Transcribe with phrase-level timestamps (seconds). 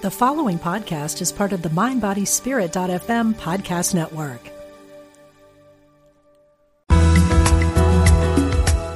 [0.00, 4.40] The following podcast is part of the MindBodySpirit.fm podcast network.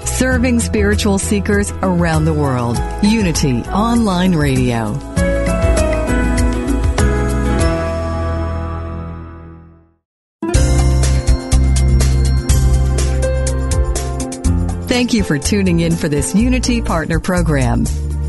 [0.07, 2.79] Serving spiritual seekers around the world.
[3.03, 4.95] Unity Online Radio.
[14.87, 17.87] Thank you for tuning in for this Unity Partner Program.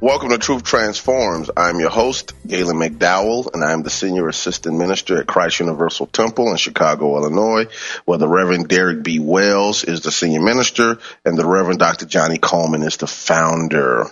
[0.00, 1.50] Welcome to Truth Transforms.
[1.56, 6.52] I'm your host, Galen McDowell, and I'm the Senior Assistant Minister at Christ Universal Temple
[6.52, 7.66] in Chicago, Illinois,
[8.04, 9.18] where the Reverend Derrick B.
[9.18, 12.06] Wells is the Senior Minister and the Reverend Dr.
[12.06, 14.04] Johnnie Colemon is the founder.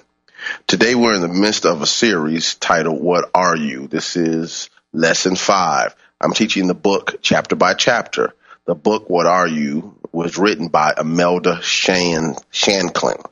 [0.66, 3.86] Today we're in the midst of a series titled, What Are You?
[3.86, 5.94] This is Lesson 5.
[6.20, 8.34] I'm teaching the book chapter by chapter.
[8.64, 9.94] The book, What Are You?
[10.10, 13.22] was written by Imelda Shan- Shanklin.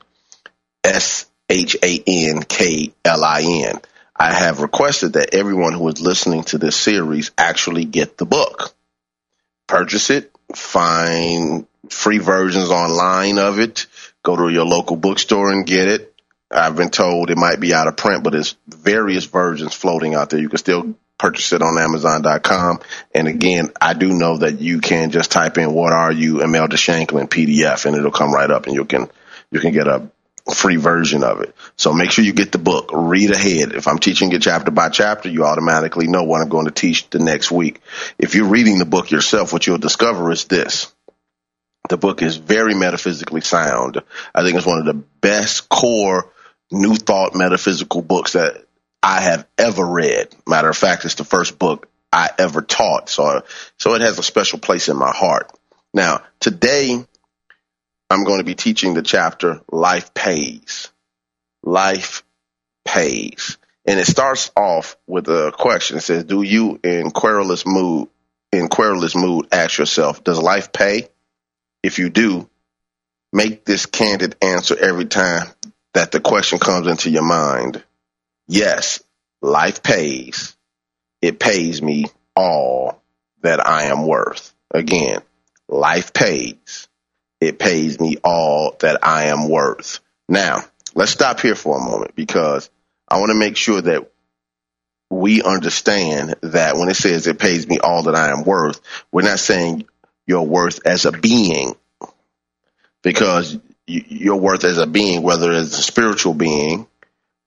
[0.85, 3.79] S H A N K L I N.
[4.15, 8.73] I have requested that everyone who is listening to this series actually get the book.
[9.67, 13.87] Purchase it, find free versions online of it,
[14.23, 16.13] go to your local bookstore and get it.
[16.49, 20.29] I've been told it might be out of print, but there's various versions floating out
[20.29, 20.39] there.
[20.39, 22.79] You can still purchase it on Amazon.com.
[23.13, 26.77] And again, I do know that you can just type in "What are you?" Imelda
[26.77, 29.09] Shanklin PDF, and it'll come right up, and you can
[29.51, 30.09] you can get a
[30.53, 31.55] free version of it.
[31.75, 32.91] So make sure you get the book.
[32.93, 33.73] Read ahead.
[33.73, 37.09] If I'm teaching it chapter by chapter, you automatically know what I'm going to teach
[37.09, 37.81] the next week.
[38.19, 40.93] If you're reading the book yourself, what you'll discover is this.
[41.89, 44.01] The book is very metaphysically sound.
[44.33, 46.31] I think it's one of the best core
[46.71, 48.65] new thought metaphysical books that
[49.01, 50.29] I have ever read.
[50.47, 53.09] Matter of fact, it's the first book I ever taught.
[53.09, 53.43] So,
[53.77, 55.51] so it has a special place in my heart.
[55.93, 57.05] Now, today
[58.09, 60.91] I'm going to be teaching the chapter Life Pays.
[61.63, 62.23] Life
[62.85, 63.57] Pays.
[63.85, 65.97] And it starts off with a question.
[65.97, 68.09] It says, Do you in querulous mood
[68.55, 71.09] in querulous mood ask yourself, does life pay?
[71.83, 72.49] If you do,
[73.33, 75.47] make this candid answer every time
[75.93, 77.83] that the question comes into your mind.
[78.47, 79.03] Yes,
[79.41, 80.55] life pays.
[81.21, 82.05] It pays me
[82.35, 83.01] all
[83.41, 84.53] that I am worth.
[84.71, 85.21] Again,
[85.67, 86.87] life pays
[87.41, 89.99] it pays me all that I am worth.
[90.27, 90.61] Now,
[90.93, 92.69] let's stop here for a moment because
[93.07, 94.11] I want to make sure that
[95.09, 98.81] we understand that when it says it pays me all that I am worth,
[99.11, 99.85] we're not saying
[100.25, 101.75] your worth as a being
[103.03, 106.87] because your worth as a being, whether it's a spiritual being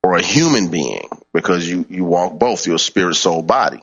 [0.02, 3.80] or a human being, because you, you walk both, your spirit, soul, body.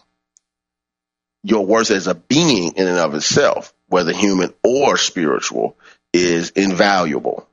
[1.43, 5.77] Your worth as a being in and of itself, whether human or spiritual,
[6.15, 7.47] is invaluable.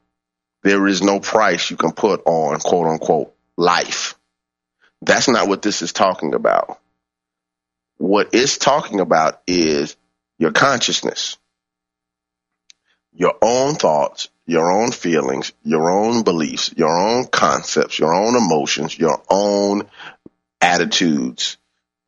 [0.62, 4.14] There is no price you can put on quote unquote life.
[5.00, 6.78] That's not what this is talking about.
[7.98, 9.96] What it's talking about is
[10.38, 11.38] your consciousness,
[13.12, 18.96] your own thoughts, your own feelings, your own beliefs, your own concepts, your own emotions,
[18.96, 19.88] your own
[20.60, 21.58] attitudes,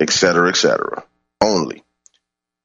[0.00, 1.04] etc., etc.
[1.40, 1.83] Only.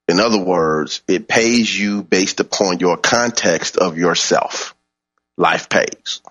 [0.09, 4.74] In other words, it pays you based upon your context of yourself.
[5.38, 6.22] Life pays.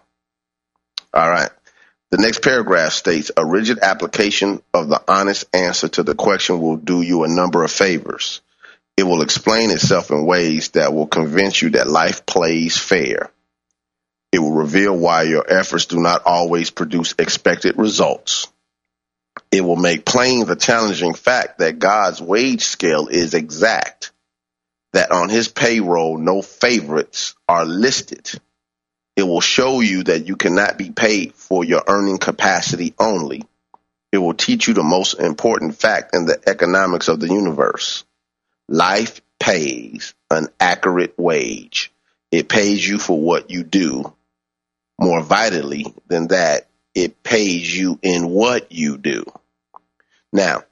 [1.14, 1.50] All right.
[2.11, 6.76] The next paragraph states a rigid application of the honest answer to the question will
[6.76, 8.41] do you a number of favors.
[8.97, 13.31] It will explain itself in ways that will convince you that life plays fair.
[14.32, 18.49] It will reveal why your efforts do not always produce expected results.
[19.50, 24.12] It will make plain the challenging fact that God's wage scale is exact,
[24.93, 28.31] that on his payroll no favorites are listed.
[29.17, 33.44] It will show you that you cannot be paid for your earning capacity only.
[34.12, 38.05] It will teach you the most important fact in the economics of the universe.
[38.69, 41.93] Life pays an accurate wage.
[42.31, 44.12] it pays you for what you do.
[45.00, 49.25] More vitally than that, it pays you in what you do.
[50.32, 50.62] Now,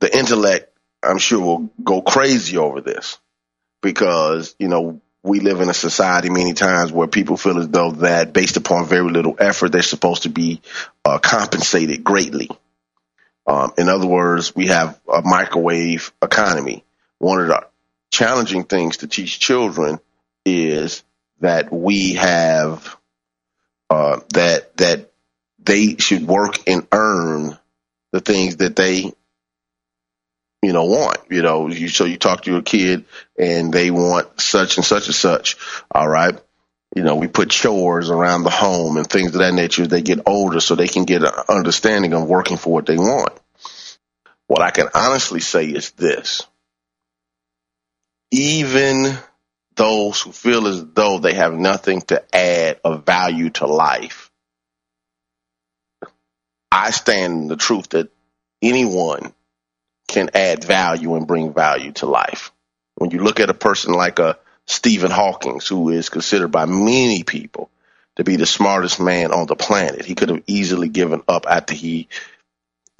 [0.00, 3.18] the intellect, I'm sure, will go crazy over this
[3.82, 7.92] because, you know, we live in a society many times where people feel as though
[7.92, 10.60] that based upon very little effort, they're supposed to be
[11.04, 12.48] uh, compensated greatly.
[13.46, 16.84] Um, in other words, we have a microwave economy.
[17.18, 17.66] One of the
[18.10, 19.98] challenging things to teach children
[20.44, 21.02] is
[21.40, 22.96] that we have
[23.90, 25.07] uh, that that
[25.68, 27.56] they should work and earn
[28.12, 29.12] the things that they
[30.62, 33.04] you know want you know you so you talk to your kid
[33.38, 35.56] and they want such and such and such
[35.94, 36.36] all right?
[36.96, 40.20] You know we put chores around the home and things of that nature they get
[40.26, 43.38] older so they can get an understanding of working for what they want.
[44.46, 46.46] What i can honestly say is this.
[48.30, 49.18] Even
[49.76, 54.27] those who feel as though they have nothing to add of value to life
[56.72, 58.10] i stand in the truth that
[58.62, 59.32] anyone
[60.08, 62.50] can add value and bring value to life.
[62.96, 67.22] When you look at a person like a Stephen Hawking, who is considered by many
[67.22, 67.70] people
[68.16, 71.74] to be the smartest man on the planet, he could have easily given up after
[71.74, 72.08] he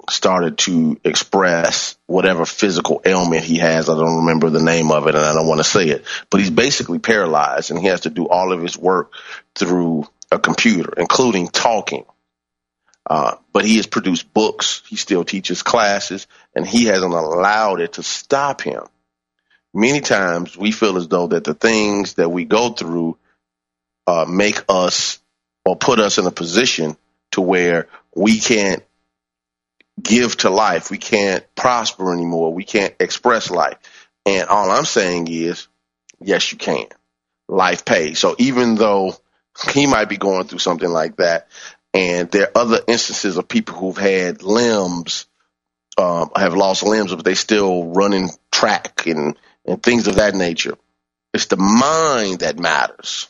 [0.09, 3.89] started to express whatever physical ailment he has.
[3.89, 6.39] I don't remember the name of it and I don't want to say it, but
[6.39, 9.11] he's basically paralyzed and he has to do all of his work
[9.55, 12.05] through a computer, including talking.
[13.09, 14.83] Uh, but he has produced books.
[14.87, 18.83] He still teaches classes, and he hasn't allowed it to stop him.
[19.73, 23.17] Many times we feel as though that the things that we go through
[24.07, 25.19] uh, make us
[25.65, 26.97] or put us in a position
[27.31, 28.83] to where we can't
[30.01, 30.89] give to life.
[30.89, 32.53] We can't prosper anymore.
[32.53, 33.77] We can't express life.
[34.25, 35.67] And all I'm saying is,
[36.19, 36.87] yes, you can.
[37.47, 38.19] Life pays.
[38.19, 39.15] So even though
[39.71, 41.47] he might be going through something like that,
[41.93, 45.25] and there are other instances of people who've had limbs,
[45.97, 50.77] um, have lost limbs, but they still running track and, and things of that nature.
[51.33, 53.29] It's the mind that matters.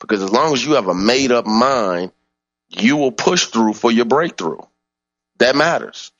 [0.00, 2.12] Because as long as you have a made up mind,
[2.68, 4.60] you will push through for your breakthrough.
[5.38, 6.12] That matters.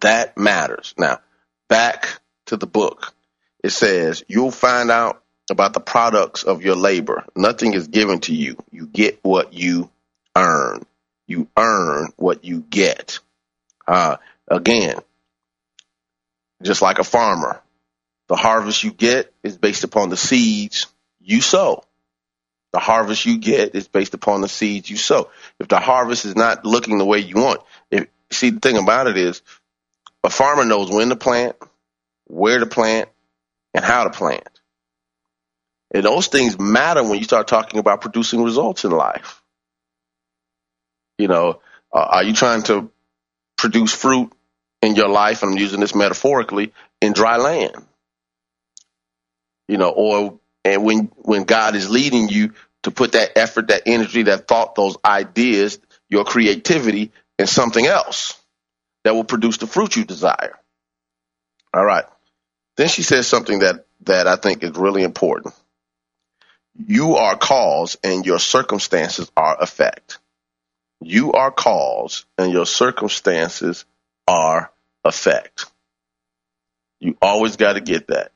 [0.00, 0.94] That matters.
[0.98, 1.20] Now,
[1.68, 3.14] back to the book.
[3.62, 7.24] It says, you'll find out about the products of your labor.
[7.36, 8.56] Nothing is given to you.
[8.70, 9.90] You get what you
[10.36, 10.84] earn.
[11.26, 13.18] You earn what you get.
[13.86, 14.16] Uh,
[14.48, 14.98] again,
[16.62, 17.60] just like a farmer,
[18.28, 20.86] the harvest you get is based upon the seeds
[21.20, 21.84] you sow.
[22.72, 25.30] The harvest you get is based upon the seeds you sow.
[25.60, 27.60] If the harvest is not looking the way you want,
[27.90, 29.42] if, see the thing about it is,
[30.24, 31.56] a farmer knows when to plant,
[32.26, 33.08] where to plant,
[33.74, 34.48] and how to plant.
[35.92, 39.40] And those things matter when you start talking about producing results in life.
[41.18, 41.60] You know,
[41.92, 42.90] uh, are you trying to
[43.56, 44.32] produce fruit
[44.82, 45.42] in your life?
[45.42, 47.74] And I'm using this metaphorically in dry land.
[49.68, 52.52] You know, or and when when God is leading you
[52.82, 55.78] to put that effort, that energy, that thought, those ideas,
[56.08, 58.40] your creativity in something else
[59.04, 60.58] that will produce the fruit you desire.
[61.72, 62.04] All right.
[62.76, 65.54] Then she says something that that I think is really important.
[66.86, 70.18] You are cause and your circumstances are effect.
[71.00, 73.84] You are cause and your circumstances
[74.26, 74.72] are
[75.04, 75.66] effect.
[77.00, 78.32] You always got to get that.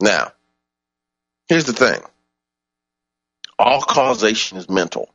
[0.00, 0.32] Now,
[1.48, 2.00] here's the thing.
[3.58, 5.08] All causation is mental.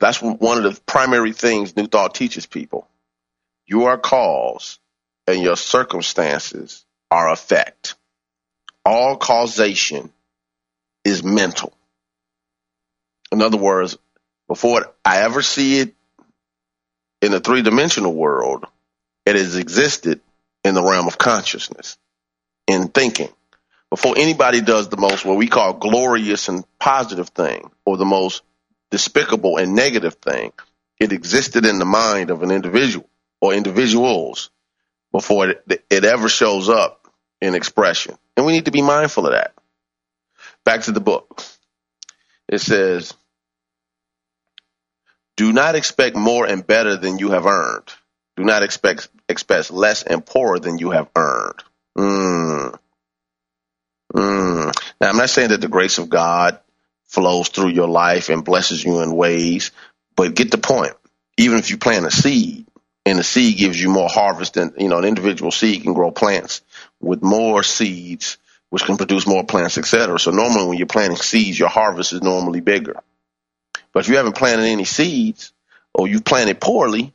[0.00, 2.88] That's one of the primary things New Thought teaches people.
[3.66, 4.78] You are cause
[5.26, 7.94] and your circumstances are effect.
[8.84, 10.10] All causation
[11.04, 11.72] is mental.
[13.30, 13.96] In other words,
[14.50, 15.94] before I ever see it
[17.22, 18.66] in the three dimensional world,
[19.24, 20.20] it has existed
[20.64, 21.96] in the realm of consciousness,
[22.66, 23.28] in thinking.
[23.90, 28.42] Before anybody does the most what we call glorious and positive thing, or the most
[28.90, 30.52] despicable and negative thing,
[30.98, 33.08] it existed in the mind of an individual
[33.40, 34.50] or individuals
[35.12, 37.06] before it, it ever shows up
[37.40, 38.18] in expression.
[38.36, 39.54] And we need to be mindful of that.
[40.64, 41.40] Back to the book.
[42.48, 43.14] It says,
[45.40, 47.88] do not expect more and better than you have earned.
[48.36, 51.64] Do not expect expect less and poorer than you have earned.
[51.96, 52.78] Mm.
[54.12, 54.76] Mm.
[55.00, 56.60] Now, I'm not saying that the grace of God
[57.06, 59.70] flows through your life and blesses you in ways,
[60.14, 60.92] but get the point.
[61.38, 62.66] Even if you plant a seed
[63.06, 66.10] and the seed gives you more harvest than, you know, an individual seed can grow
[66.10, 66.60] plants
[67.00, 68.36] with more seeds
[68.68, 70.18] which can produce more plants, etc.
[70.18, 73.02] So normally when you're planting seeds, your harvest is normally bigger.
[73.92, 75.52] But if you haven't planted any seeds
[75.94, 77.12] or you've planted poorly,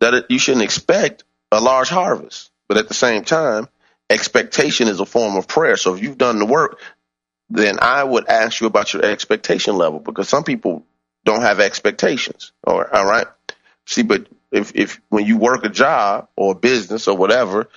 [0.00, 2.50] that it, you shouldn't expect a large harvest.
[2.68, 3.68] But at the same time,
[4.10, 5.76] expectation is a form of prayer.
[5.76, 6.80] So if you've done the work,
[7.50, 10.84] then I would ask you about your expectation level because some people
[11.24, 12.52] don't have expectations.
[12.64, 12.92] All right.
[12.92, 13.26] All right.
[13.86, 17.68] See, but if, if when you work a job or a business or whatever,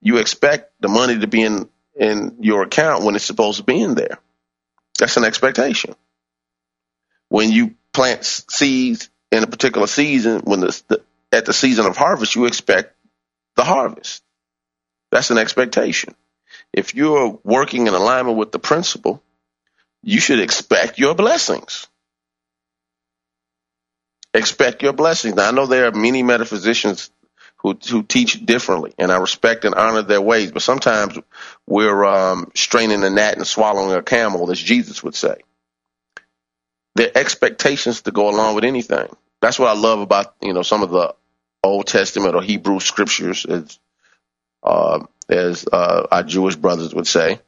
[0.00, 3.80] you expect the money to be in, in your account when it's supposed to be
[3.80, 4.18] in there.
[4.98, 5.94] That's an expectation.
[7.28, 11.96] When you plant seeds in a particular season, when the, the at the season of
[11.96, 12.94] harvest, you expect
[13.56, 14.22] the harvest.
[15.10, 16.14] That's an expectation.
[16.72, 19.22] If you're working in alignment with the principle,
[20.02, 21.86] you should expect your blessings.
[24.34, 25.34] Expect your blessings.
[25.34, 27.10] Now, I know there are many metaphysicians
[27.56, 31.18] who, who teach differently, and I respect and honor their ways, but sometimes
[31.66, 35.38] we're um, straining a gnat and swallowing a camel, as Jesus would say.
[36.98, 39.08] There are expectations to go along with anything.
[39.40, 41.14] That's what I love about you know some of the
[41.62, 43.78] Old Testament or Hebrew scriptures, as
[44.64, 47.38] uh, as uh, our Jewish brothers would say,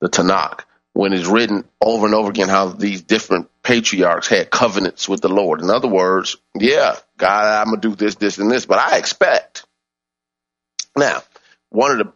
[0.00, 0.60] the Tanakh,
[0.94, 5.28] when it's written over and over again how these different patriarchs had covenants with the
[5.28, 5.60] Lord.
[5.60, 9.66] In other words, yeah, God, I'm gonna do this, this, and this, but I expect.
[10.96, 11.22] Now,
[11.68, 12.12] one of the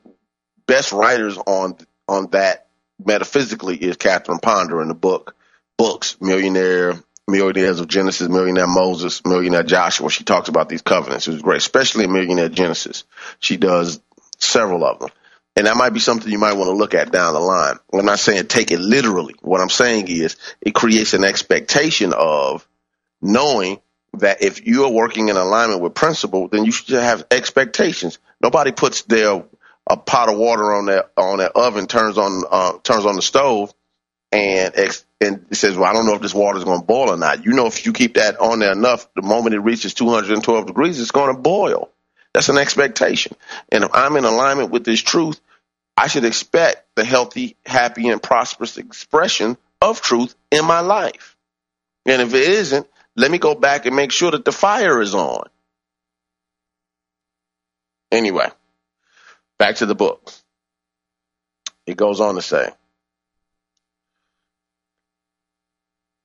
[0.67, 1.77] best writers on
[2.09, 2.69] on that
[3.05, 5.35] metaphysically is Catherine Ponder in the book
[5.79, 6.95] books Millionaire
[7.29, 10.11] Millionaires of Genesis, Millionaire Moses, Millionaire Joshua.
[10.11, 11.29] She talks about these covenants.
[11.29, 13.05] It was great, especially Millionaire Genesis.
[13.39, 14.01] She does
[14.39, 15.11] several of them.
[15.55, 17.77] And that might be something you might want to look at down the line.
[17.93, 19.35] I'm not saying take it literally.
[19.43, 22.67] What I'm saying is it creates an expectation of
[23.21, 23.81] knowing
[24.15, 28.19] that if you are working in alignment with principle, then you should have expectations.
[28.41, 29.45] Nobody puts their
[29.91, 33.23] a pot of water on their on their oven, turns on uh, turns on the
[33.23, 33.73] stove,
[34.31, 36.87] and ex- and it says, "Well, I don't know if this water is going to
[36.87, 39.61] boil or not." You know, if you keep that on there enough, the moment it
[39.61, 41.91] reaches 212 degrees, it's going to boil.
[42.35, 43.37] That's an expectation.
[43.71, 45.41] And if I'm in alignment with this truth,
[45.97, 51.37] I should expect the healthy, happy, and prosperous expression of truth in my life.
[52.07, 55.15] And if it isn't, let me go back and make sure that the fire is
[55.15, 55.49] on.
[58.13, 58.49] Anyway,
[59.59, 60.33] back to the book.
[61.87, 62.71] It goes on to say,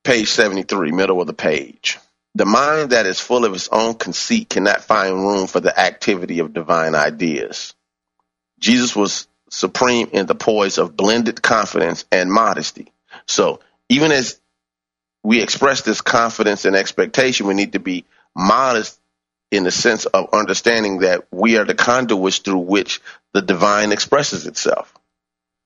[0.04, 2.00] page 73, middle of the page.
[2.36, 6.40] The mind that is full of its own conceit cannot find room for the activity
[6.40, 7.74] of divine ideas.
[8.60, 12.92] Jesus was supreme in the poise of blended confidence and modesty.
[13.28, 14.40] So even as
[15.24, 18.06] we express this confidence and expectation, we need to be
[18.36, 19.00] modest
[19.52, 23.00] in the sense of understanding that we are the conduits through which
[23.34, 24.92] the divine expresses itself.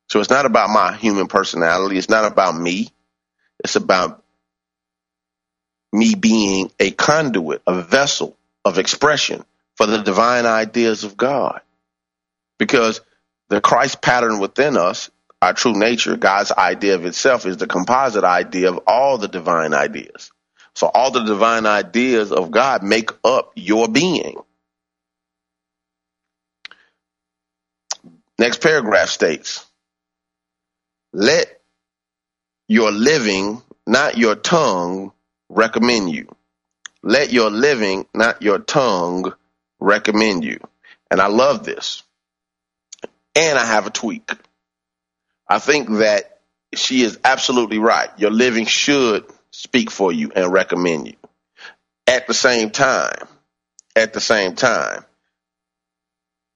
[0.09, 1.97] So it's not about my human personality.
[1.97, 2.89] It's not about me.
[3.63, 4.23] It's about
[5.93, 9.43] me being a conduit, a vessel of expression
[9.75, 11.61] for the divine ideas of God.
[12.59, 13.01] Because
[13.49, 15.09] the Christ pattern within us,
[15.41, 19.73] our true nature, God's idea of itself is the composite idea of all the divine
[19.73, 20.31] ideas.
[20.75, 24.37] So all the divine ideas of God make up your being.
[28.39, 29.65] Next paragraph states,
[31.13, 31.61] let
[32.67, 35.11] your living, not your tongue,
[35.49, 36.27] recommend you.
[37.03, 39.33] Let your living, not your tongue,
[39.79, 40.59] recommend you.
[41.09, 42.03] And I love this.
[43.35, 44.31] And I have a tweak.
[45.47, 46.39] I think that
[46.75, 48.09] she is absolutely right.
[48.17, 51.15] Your living should speak for you and recommend you.
[52.05, 53.27] At the same time,
[53.95, 55.05] at the same time,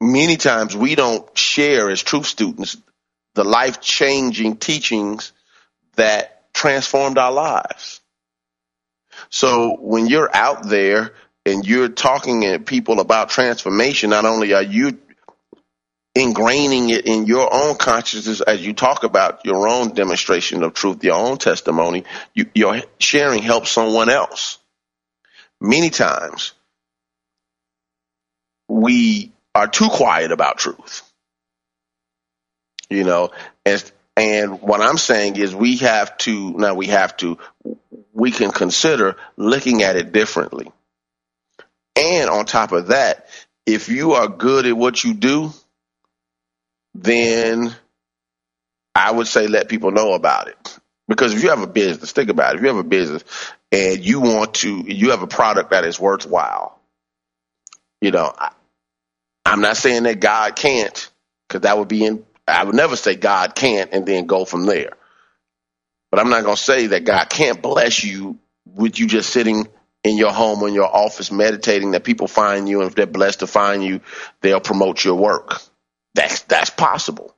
[0.02, 2.78] many times we don't share as truth students
[3.36, 5.32] the life changing teachings
[5.96, 8.01] that transformed our lives.
[9.32, 11.14] So when you're out there
[11.46, 15.00] and you're talking to people about transformation, not only are you
[16.16, 21.04] ingraining it in your own consciousness as you talk about your own demonstration of truth,
[21.04, 24.58] your own testimony, you, your sharing helps someone else.
[25.62, 26.52] Many times
[28.68, 31.04] we are too quiet about truth.
[32.90, 33.32] You know,
[33.66, 37.38] and and what I'm saying is we have to, now we have to,
[38.14, 40.72] we can consider looking at it differently.
[41.96, 43.28] And on top of that,
[43.66, 45.52] if you are good at what you do,
[46.94, 47.74] then
[48.96, 50.80] I would say let people know about it.
[51.08, 52.58] Because if you have a business, think about it.
[52.58, 53.24] If you have a business
[53.72, 56.80] and you want to, you have a product that is worthwhile,
[58.00, 58.52] you know, I,
[59.46, 61.10] am not saying that God can't,
[61.48, 64.66] because that would be in I would never say God can't and then go from
[64.66, 64.94] there.
[66.12, 69.68] But I'm not going to say that God can't bless you with you just sitting
[70.04, 73.06] in your home or in your office meditating that people find you and if they're
[73.06, 74.02] blessed to find you,
[74.42, 75.62] they'll promote your work.
[76.14, 77.36] That's that's possible.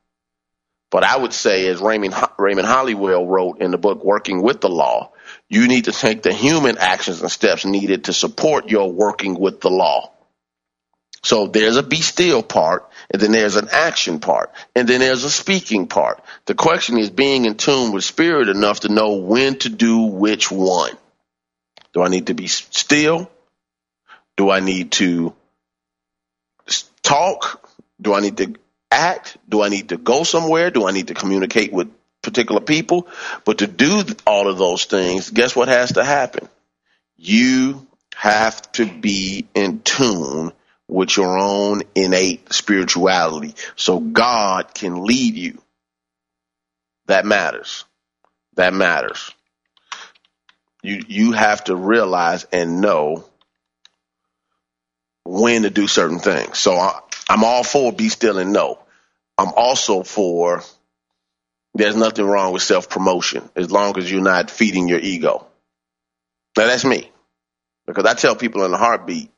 [0.90, 4.70] But I would say, as Raymond Raymond Holliwell wrote in the book Working with the
[4.70, 5.12] Law,
[5.50, 9.60] you need to take the human actions and steps needed to support your working with
[9.62, 10.13] the law.
[11.24, 15.24] So there's a be still part, and then there's an action part, and then there's
[15.24, 16.22] a speaking part.
[16.46, 20.52] The question is being in tune with spirit enough to know when to do which
[20.52, 20.92] one.
[21.94, 23.32] Do I need to be still?
[24.36, 25.34] Do I need to
[27.02, 27.70] talk?
[28.02, 28.56] Do I need to
[28.92, 29.38] act?
[29.48, 30.72] Do I need to go somewhere?
[30.72, 31.90] Do I need to communicate with
[32.22, 33.08] particular people?
[33.46, 36.50] But to do all of those things, guess what has to happen?
[37.16, 40.52] You have to be in tune
[40.88, 45.62] with your own innate spirituality so God can lead you.
[47.08, 47.86] That matters.
[48.56, 49.32] That matters.
[50.82, 53.26] You you have to realize and know
[55.24, 56.60] when to do certain things.
[56.60, 57.00] So I,
[57.30, 58.80] I'm all for be still and know.
[59.38, 60.64] I'm also for
[61.74, 65.48] there's nothing wrong with self promotion as long as you're not feeding your ego.
[66.58, 67.10] Now that's me.
[67.86, 69.32] Because I tell people in a heartbeat,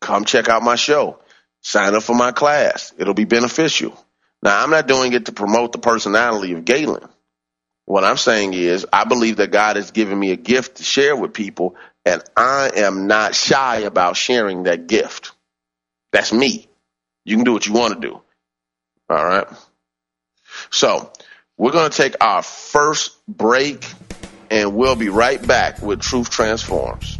[0.00, 1.18] come check out my show.
[1.62, 2.92] Sign up for my class.
[2.98, 3.96] It'll be beneficial.
[4.42, 7.06] Now, I'm not doing it to promote the personality of Galen.
[7.84, 11.14] What I'm saying is, I believe that God has given me a gift to share
[11.14, 15.32] with people, and I am not shy about sharing that gift.
[16.12, 16.68] That's me.
[17.24, 18.20] You can do what you want to do.
[19.10, 19.46] All right.
[20.70, 21.12] So,
[21.58, 23.86] we're going to take our first break,
[24.50, 27.19] and we'll be right back with Truth Transforms.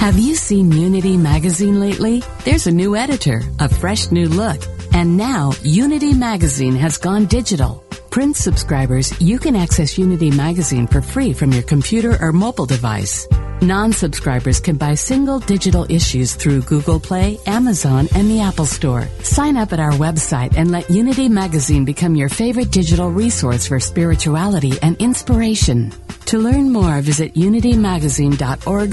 [0.00, 2.22] Have you seen Unity Magazine lately?
[2.46, 4.58] There's a new editor, a fresh new look,
[4.94, 7.84] and now Unity Magazine has gone digital.
[8.10, 13.28] Print subscribers, you can access Unity Magazine for free from your computer or mobile device.
[13.62, 19.06] Non-subscribers can buy single digital issues through Google Play, Amazon, and the Apple Store.
[19.22, 23.78] Sign up at our website and let Unity Magazine become your favorite digital resource for
[23.78, 25.92] spirituality and inspiration.
[26.26, 28.92] To learn more, visit unitymagazine.org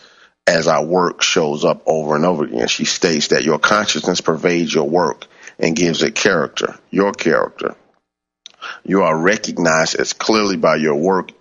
[0.46, 2.68] as our work shows up over and over again.
[2.68, 5.26] She states that your consciousness pervades your work
[5.58, 7.76] and gives it character, your character.
[8.84, 11.32] You are recognized as clearly by your work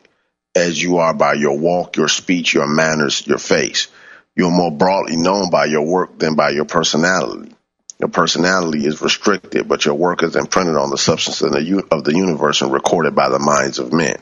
[0.55, 3.87] as you are by your walk, your speech, your manners, your face.
[4.35, 7.53] You're more broadly known by your work than by your personality.
[7.99, 12.61] Your personality is restricted, but your work is imprinted on the substance of the, universe
[12.61, 14.17] and recorded by the minds of men.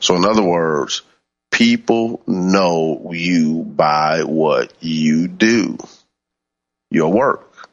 [0.00, 1.02] So, in other words,
[1.50, 5.78] people know you by what you do,
[6.90, 7.68] your work.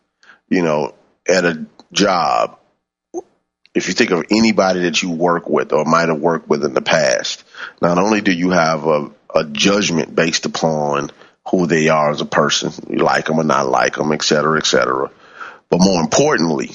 [0.50, 0.94] You know,
[1.28, 2.60] at a job,
[3.74, 6.74] if you think of anybody that you work with or might have worked with in
[6.74, 7.44] the past,
[7.82, 11.10] not only do you have a, a judgment based upon
[11.50, 14.58] who they are as a person, you like them or not like them, et cetera,
[14.58, 15.12] et cetera.
[15.70, 16.72] But more importantly,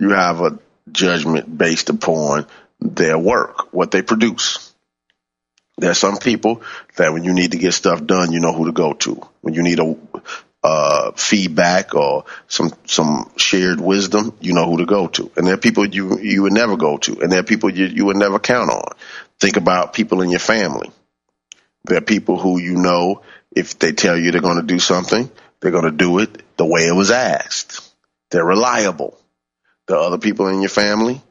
[0.00, 0.58] you have a
[0.90, 2.46] judgment based upon
[2.80, 4.72] their work, what they produce.
[5.78, 6.62] There are some people
[6.96, 9.22] that when you need to get stuff done, you know who to go to.
[9.42, 9.96] When you need a
[10.62, 15.30] uh, feedback or some some shared wisdom, you know who to go to.
[15.36, 17.86] And there are people you you would never go to, and there are people you
[17.86, 18.92] you would never count on.
[19.38, 20.90] Think about people in your family.
[21.84, 25.30] There are people who you know if they tell you they're going to do something,
[25.60, 27.88] they're going to do it the way it was asked.
[28.30, 29.16] They're reliable.
[29.86, 31.22] There are other people in your family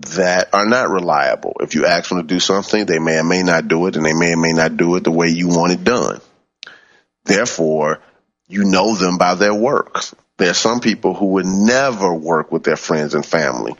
[0.00, 1.56] that are not reliable.
[1.60, 4.04] If you ask them to do something, they may or may not do it, and
[4.04, 6.20] they may or may not do it the way you want it done.
[7.24, 8.00] Therefore,
[8.48, 10.02] you know them by their work.
[10.38, 13.74] There are some people who would never work with their friends and family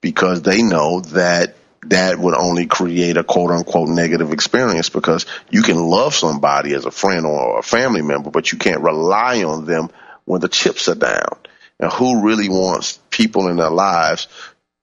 [0.00, 5.62] because they know that that would only create a quote unquote negative experience because you
[5.62, 9.64] can love somebody as a friend or a family member, but you can't rely on
[9.64, 9.90] them
[10.24, 11.38] when the chips are down.
[11.78, 14.26] And who really wants people in their lives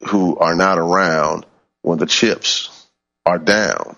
[0.07, 1.45] who are not around
[1.81, 2.87] when the chips
[3.25, 3.95] are down?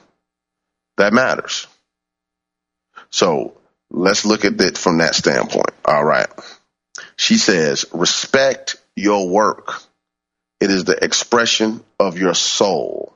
[0.98, 1.68] That matters.
[3.10, 3.58] So
[3.90, 5.72] let's look at it from that standpoint.
[5.86, 6.28] All right.
[7.16, 9.82] She says, respect your work.
[10.60, 13.14] It is the expression of your soul.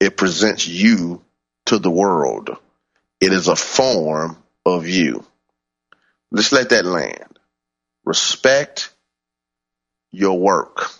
[0.00, 1.22] It presents you
[1.66, 2.50] to the world.
[3.20, 5.24] It is a form of you.
[6.30, 7.38] Let's let that land.
[8.04, 8.90] Respect
[10.10, 10.90] your work.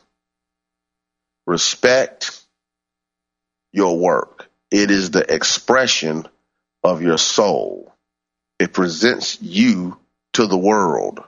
[1.48, 2.44] Respect
[3.72, 4.50] your work.
[4.70, 6.28] It is the expression
[6.84, 7.90] of your soul.
[8.58, 9.96] It presents you
[10.34, 11.20] to the world.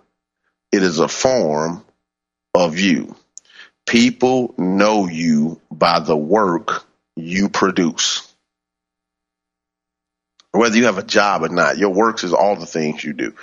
[0.73, 1.83] It is a form
[2.53, 3.17] of you.
[3.87, 6.85] People know you by the work
[7.17, 8.31] you produce.
[10.53, 13.35] Whether you have a job or not, your works is all the things you do.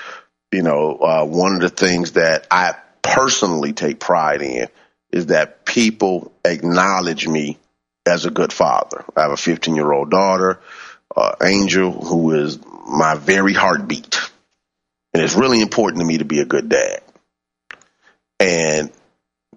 [0.52, 4.68] You know, uh, one of the things that I personally take pride in
[5.12, 7.58] is that people acknowledge me
[8.06, 9.04] as a good father.
[9.16, 10.60] I have a 15 year old daughter,
[11.16, 14.20] uh, Angel, who is my very heartbeat.
[15.14, 17.02] And it's really important to me to be a good dad.
[18.40, 18.92] And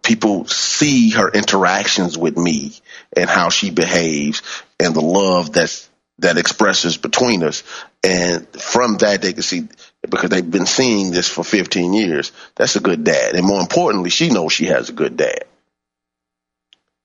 [0.02, 2.72] people see her interactions with me
[3.16, 4.42] and how she behaves
[4.78, 5.88] and the love that's
[6.20, 7.62] that expresses between us.
[8.04, 9.68] And from that, they can see
[10.08, 12.32] because they've been seeing this for 15 years.
[12.56, 13.34] That's a good dad.
[13.34, 15.44] And more importantly, she knows she has a good dad.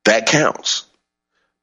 [0.06, 0.86] That counts.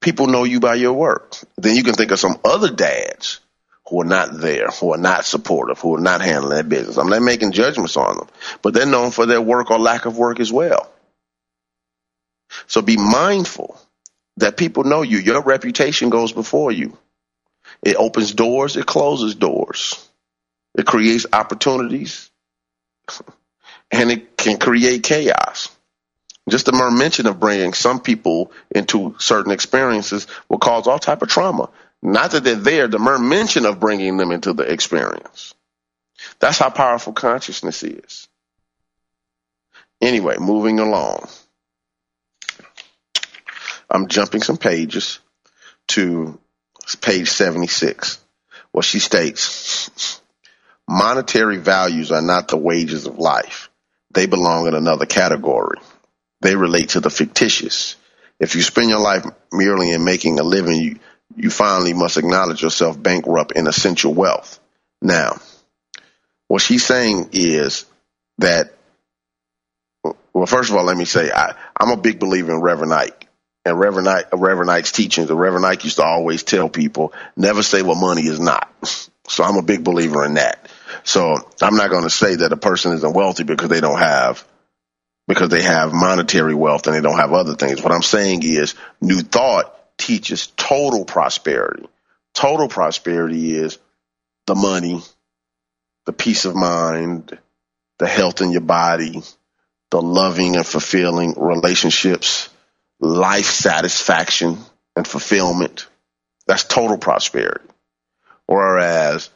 [0.01, 1.35] People know you by your work.
[1.57, 3.39] Then you can think of some other dads
[3.87, 6.97] who are not there, who are not supportive, who are not handling their business.
[6.97, 8.27] I'm not making judgments on them,
[8.61, 10.89] but they're known for their work or lack of work as well.
[12.67, 13.79] So be mindful
[14.37, 15.17] that people know you.
[15.17, 16.97] Your reputation goes before you.
[17.81, 20.07] It opens doors, it closes doors.
[20.75, 22.31] It creates opportunities
[23.91, 25.69] and it can create chaos.
[26.49, 31.21] Just the mere mention of bringing some people into certain experiences will cause all type
[31.21, 31.69] of trauma.
[32.01, 35.53] Not that they're there, the mere mention of bringing them into the experience.
[36.39, 38.27] That's how powerful consciousness is.
[40.01, 41.29] Anyway, moving along.
[43.89, 45.19] I'm jumping some pages
[45.89, 46.39] to
[46.99, 48.19] page 76,
[48.71, 50.21] where she states,
[50.87, 53.69] monetary values are not the wages of life.
[54.13, 55.79] They belong in another category.
[56.41, 57.95] They relate to the fictitious.
[58.39, 60.99] If you spend your life merely in making a living, you,
[61.35, 64.59] you finally must acknowledge yourself bankrupt in essential wealth.
[65.01, 65.37] Now,
[66.47, 67.85] what she's saying is
[68.39, 68.73] that,
[70.33, 73.27] well, first of all, let me say I, I'm a big believer in Reverend Ike.
[73.65, 77.63] And Reverend, Ike, Reverend Ike's teachings, the Reverend Ike used to always tell people, never
[77.63, 78.69] say what money is not.
[79.29, 80.62] So I'm a big believer in that.
[81.03, 84.45] So I'm not going to say that a person isn't wealthy because they don't have
[85.27, 87.81] because they have monetary wealth and they don't have other things.
[87.81, 91.87] What I'm saying is New Thought teaches total prosperity.
[92.33, 93.77] Total prosperity is
[94.47, 95.01] the money,
[96.05, 97.37] the peace of mind,
[97.99, 99.21] the health in your body,
[99.91, 102.49] the loving and fulfilling relationships,
[102.99, 104.57] life satisfaction
[104.95, 105.87] and fulfillment.
[106.47, 107.65] That's total prosperity.
[108.45, 109.29] Whereas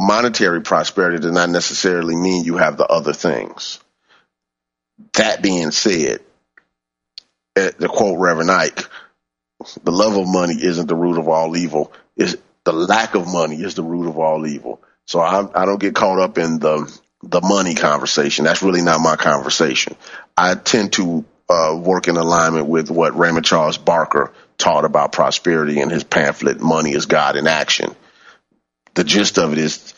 [0.00, 3.78] monetary prosperity does not necessarily mean you have the other things.
[5.14, 6.20] That being said,
[7.56, 8.80] eh, the quote Reverend Ike,
[9.84, 11.92] the love of money isn't the root of all evil.
[12.16, 14.80] Is the lack of money is the root of all evil.
[15.06, 18.46] So I, I don't get caught up in the the money conversation.
[18.46, 19.96] That's really not my conversation.
[20.34, 25.80] I tend to uh, work in alignment with what Raymond Charles Barker taught about prosperity
[25.80, 27.94] in his pamphlet "Money Is God in Action."
[28.94, 29.94] The gist of it is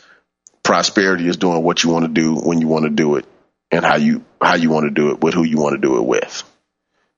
[0.62, 3.26] prosperity is doing what you want to do when you want to do it
[3.70, 5.98] and how you how you want to do it with who you want to do
[5.98, 6.44] it with.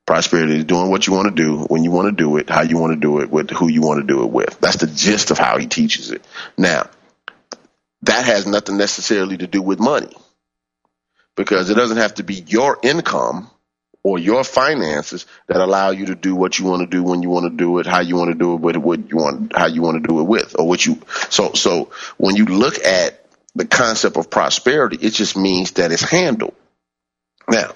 [0.06, 2.62] Prosperity is doing what you want to do when you want to do it, how
[2.62, 4.60] you want to do it with who you want to do it with.
[4.60, 6.22] That's the gist of how he teaches it.
[6.58, 6.90] Now,
[8.02, 10.14] that has nothing necessarily to do with money
[11.36, 13.50] because it doesn't have to be your income
[14.04, 17.30] or your finances that allow you to do what you want to do when you
[17.30, 19.66] want to do it, how you want to do it, with what you want, how
[19.66, 21.00] you want to do it with, or what you.
[21.30, 24.98] So, so when you look at the concept of prosperity.
[25.00, 26.54] It just means that it's handled.
[27.48, 27.72] Now,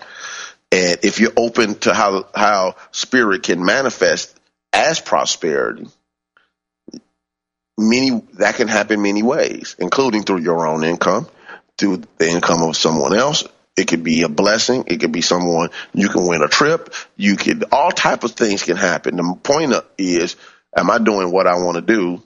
[0.72, 4.38] and if you're open to how how spirit can manifest
[4.72, 5.86] as prosperity,
[7.78, 11.28] many that can happen many ways, including through your own income,
[11.76, 13.44] through the income of someone else.
[13.78, 14.84] It could be a blessing.
[14.88, 16.92] It could be someone you can win a trip.
[17.16, 19.16] You could all type of things can happen.
[19.16, 20.36] The point is,
[20.76, 22.22] am I doing what I want to do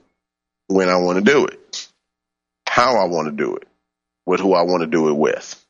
[0.67, 1.89] when I want to do it?
[2.73, 3.69] how I want to do it,
[4.25, 5.63] with who I want to do it with.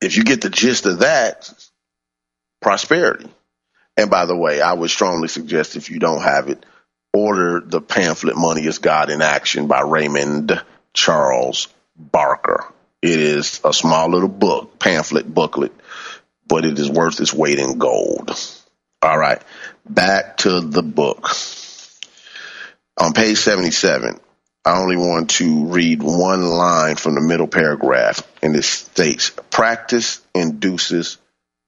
[0.00, 1.52] If you get the gist of that,
[2.60, 3.30] prosperity.
[3.96, 6.66] And by the way, I would strongly suggest if you don't have it,
[7.12, 10.60] order the pamphlet Money is God in Action by Raymond
[10.94, 12.64] Charles Barker.
[13.00, 15.72] It is a small little book, pamphlet booklet,
[16.46, 18.30] but it is worth its weight in gold.
[19.00, 19.40] All right,
[19.88, 21.28] back to the book
[22.98, 24.18] on page 77,
[24.64, 30.20] I only want to read one line from the middle paragraph, and it states practice
[30.34, 31.18] induces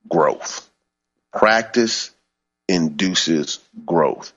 [0.08, 0.68] growth.
[1.32, 2.10] Practice
[2.68, 4.32] induces growth.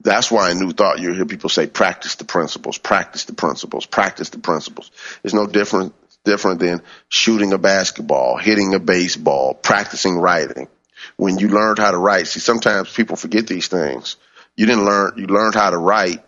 [0.00, 3.84] That's why in New Thought you hear people say practice the principles, practice the principles,
[3.84, 4.92] practice the principles.
[5.24, 5.92] It's no different
[6.28, 10.68] different than shooting a basketball, hitting a baseball, practicing writing.
[11.16, 14.16] When you learned how to write, see sometimes people forget these things.
[14.56, 16.22] You didn't learn you learned how to write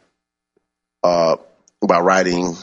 [1.02, 1.36] uh,
[1.86, 2.54] by writing,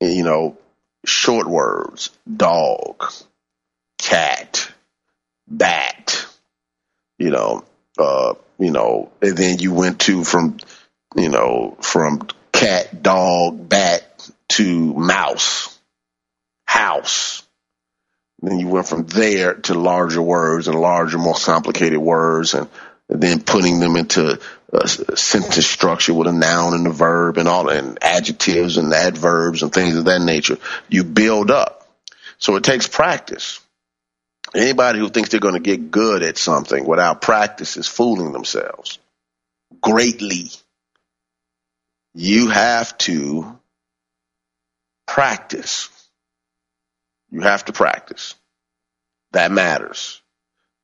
[0.00, 0.56] you know,
[1.04, 3.12] short words, dog,
[3.98, 4.70] cat,
[5.48, 6.26] bat,
[7.18, 7.64] you know,
[7.98, 10.58] uh, you know, and then you went to from,
[11.16, 14.04] you know, from cat, dog, bat
[14.48, 15.77] to mouse,
[16.78, 17.42] house.
[18.40, 22.68] And then you went from there to larger words and larger, more complicated words and,
[23.10, 24.38] then putting them into
[24.70, 29.62] a sentence structure with a noun and a verb and all and adjectives and adverbs
[29.62, 30.58] and things of that nature.
[30.90, 31.88] You build up.
[32.36, 33.60] So it takes practice.
[34.54, 38.98] Anybody who thinks they're going to get good at something without practice is fooling themselves
[39.80, 40.50] greatly.
[42.14, 43.58] You have to
[45.06, 45.88] practice.
[47.30, 48.34] You have to practice.
[49.32, 50.20] That matters.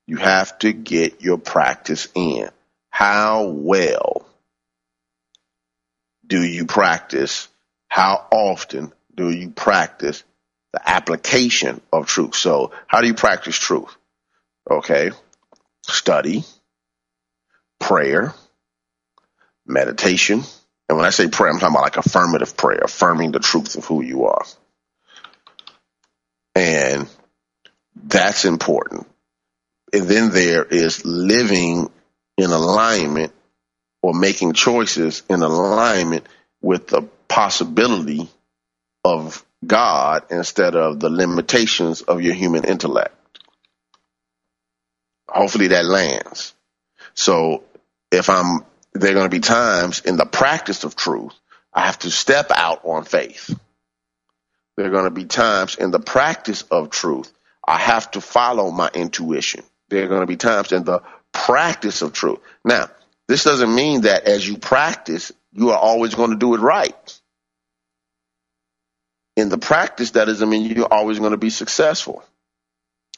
[0.07, 2.51] You have to get your practice in.
[2.91, 4.27] How well
[6.27, 7.49] do you practice?
[7.89, 10.23] How often do you practice
[10.73, 12.35] the application of truth?
[12.35, 13.95] So, how do you practice truth?
[14.71, 15.11] Okay,
[15.83, 16.45] study,
[17.81, 18.35] prayer,
[19.67, 20.43] meditation.
[20.89, 23.85] And when I say prayer, I'm talking about like affirmative prayer, affirming the truth of
[23.87, 24.45] who you are.
[26.55, 27.09] And
[27.97, 29.07] that's important.
[29.93, 31.91] And then there is living
[32.37, 33.33] in alignment
[34.03, 36.27] or making choices in alignment
[36.61, 38.29] with the possibility
[39.05, 43.15] of God instead of the limitations of your human intellect.
[45.29, 46.55] Hopefully that lands.
[47.15, 47.65] So
[48.11, 51.33] if I'm, there are going to be times in the practice of truth,
[51.73, 53.55] I have to step out on faith.
[54.77, 57.33] There are going to be times in the practice of truth,
[57.67, 59.63] I have to follow my intuition.
[59.89, 61.01] There are going to be times in the
[61.33, 62.41] practice of truth.
[62.65, 62.89] Now,
[63.29, 67.21] this doesn't mean that as you practice, you are always going to do it right.
[69.37, 72.23] In the practice, that doesn't mean you're always going to be successful.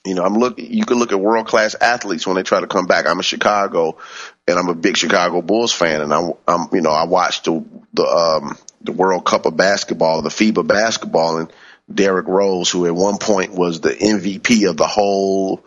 [0.05, 0.59] You know, I'm look.
[0.59, 3.07] You can look at world class athletes when they try to come back.
[3.07, 3.99] I'm a Chicago,
[4.47, 7.65] and I'm a big Chicago Bulls fan, and I'm, I'm you know, I watched the
[7.93, 11.53] the um, the World Cup of basketball, the FIBA basketball, and
[11.93, 15.65] Derrick Rose, who at one point was the MVP of the whole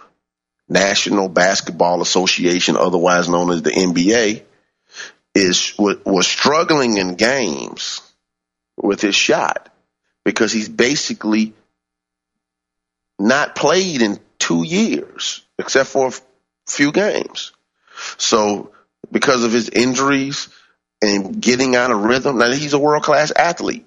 [0.68, 4.44] National Basketball Association, otherwise known as the NBA,
[5.36, 8.02] is was struggling in games
[8.78, 9.74] with his shot
[10.24, 11.54] because he's basically
[13.18, 16.14] not played in two years, except for a
[16.68, 17.52] few games.
[18.18, 18.72] So
[19.12, 20.50] because of his injuries
[21.02, 23.86] and getting out of rhythm, now he's a world class athlete,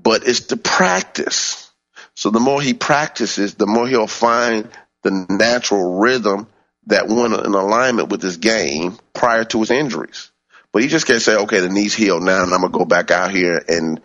[0.00, 1.70] but it's the practice.
[2.14, 4.68] So the more he practices, the more he'll find
[5.02, 6.46] the natural rhythm
[6.86, 10.30] that went in alignment with his game prior to his injuries.
[10.72, 13.10] But he just can't say, okay, the knee's healed now and I'm to go back
[13.10, 14.00] out here and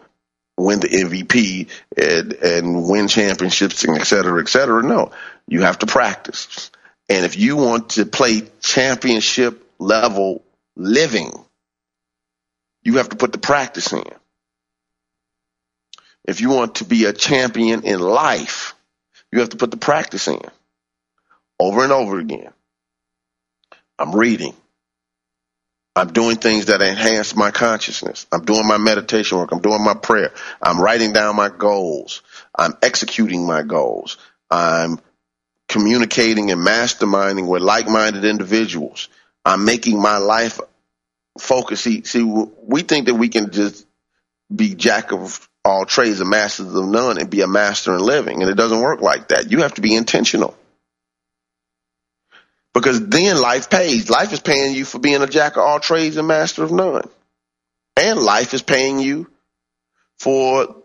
[0.58, 4.84] win the MVP and, and win championships and et cetera, et cetera.
[4.84, 5.12] No,
[5.48, 6.72] you have to practice.
[7.10, 10.44] And if you want to play championship level
[10.78, 11.32] living,
[12.84, 14.04] you have to put the practice in.
[16.26, 18.76] If you want to be a champion in life,
[19.32, 20.40] you have to put the practice in
[21.60, 22.52] over and over again.
[23.98, 24.54] I'm reading.
[25.96, 28.28] I'm doing things that enhance my consciousness.
[28.32, 29.52] I'm doing my meditation work.
[29.52, 30.32] I'm doing my prayer.
[30.62, 32.22] I'm writing down my goals.
[32.56, 34.18] I'm executing my goals.
[34.52, 35.00] I'm
[35.68, 39.10] communicating and masterminding with like-minded individuals.
[39.48, 40.60] I'm making my life
[41.40, 41.82] focus.
[41.82, 43.86] See, see, we think that we can just
[44.54, 48.42] be jack of all trades and masters of none and be a master in living.
[48.42, 49.52] And it doesn't work like that.
[49.52, 50.58] You have to be intentional
[52.74, 54.10] because then life pays.
[54.10, 57.08] Life is paying you for being a jack of all trades and master of none.
[57.96, 59.30] And life is paying you
[60.20, 60.76] for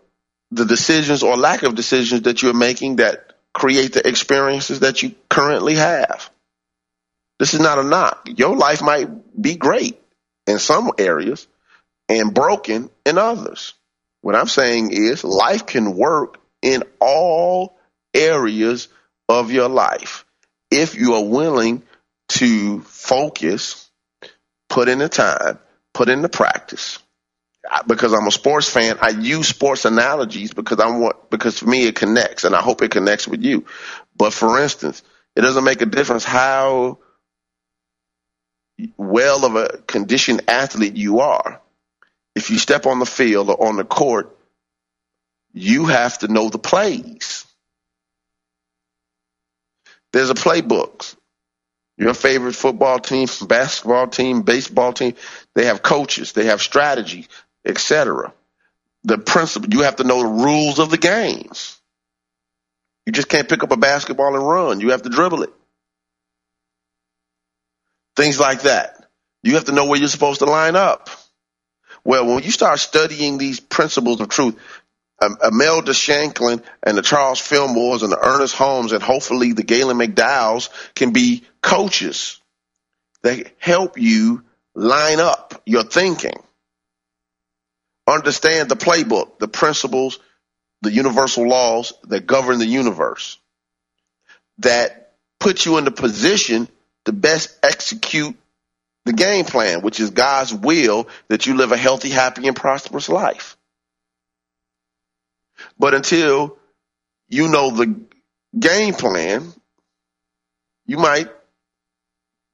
[0.51, 5.13] the decisions or lack of decisions that you're making that create the experiences that you
[5.29, 6.29] currently have.
[7.43, 8.29] This is not a knock.
[8.37, 9.09] Your life might
[9.41, 10.01] be great
[10.47, 11.45] in some areas
[12.07, 13.73] and broken in others.
[14.21, 17.77] What I'm saying is life can work in all
[18.13, 18.87] areas
[19.27, 20.23] of your life
[20.71, 21.83] if you are willing
[22.29, 23.89] to focus,
[24.69, 25.59] put in the time,
[25.93, 26.97] put in the practice.
[27.85, 31.87] Because I'm a sports fan, I use sports analogies because I want because for me
[31.87, 33.65] it connects, and I hope it connects with you.
[34.15, 35.03] But for instance,
[35.35, 36.99] it doesn't make a difference how
[38.97, 41.61] well of a conditioned athlete you are.
[42.35, 44.35] If you step on the field or on the court,
[45.53, 47.45] you have to know the plays.
[50.11, 51.15] There's a playbook.
[51.97, 55.13] Your favorite football team, basketball team, baseball team,
[55.53, 57.27] they have coaches, they have strategy,
[57.65, 58.33] etc.
[59.03, 61.79] The principle, you have to know the rules of the games.
[63.05, 64.79] You just can't pick up a basketball and run.
[64.79, 65.53] You have to dribble it.
[68.15, 69.07] Things like that.
[69.41, 71.09] You have to know where you're supposed to line up.
[72.05, 74.57] Well, when you start studying these principles of truth,
[75.21, 79.97] um, Imelda Shanklin and the Charles Fillmores and the Ernest Holmes and hopefully the Galen
[79.97, 82.41] McDowells can be coaches
[83.21, 84.43] that help you
[84.75, 86.35] line up your thinking.
[88.07, 90.19] Understand the playbook, the principles,
[90.81, 93.37] the universal laws that govern the universe
[94.57, 96.67] that put you in the position
[97.05, 98.35] to best execute
[99.05, 103.09] the game plan, which is God's will that you live a healthy, happy, and prosperous
[103.09, 103.57] life.
[105.77, 106.57] But until
[107.27, 107.99] you know the
[108.57, 109.53] game plan,
[110.85, 111.29] you might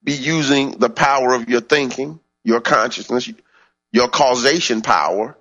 [0.03, 3.29] be using the power of your thinking, your consciousness,
[3.91, 5.37] your causation power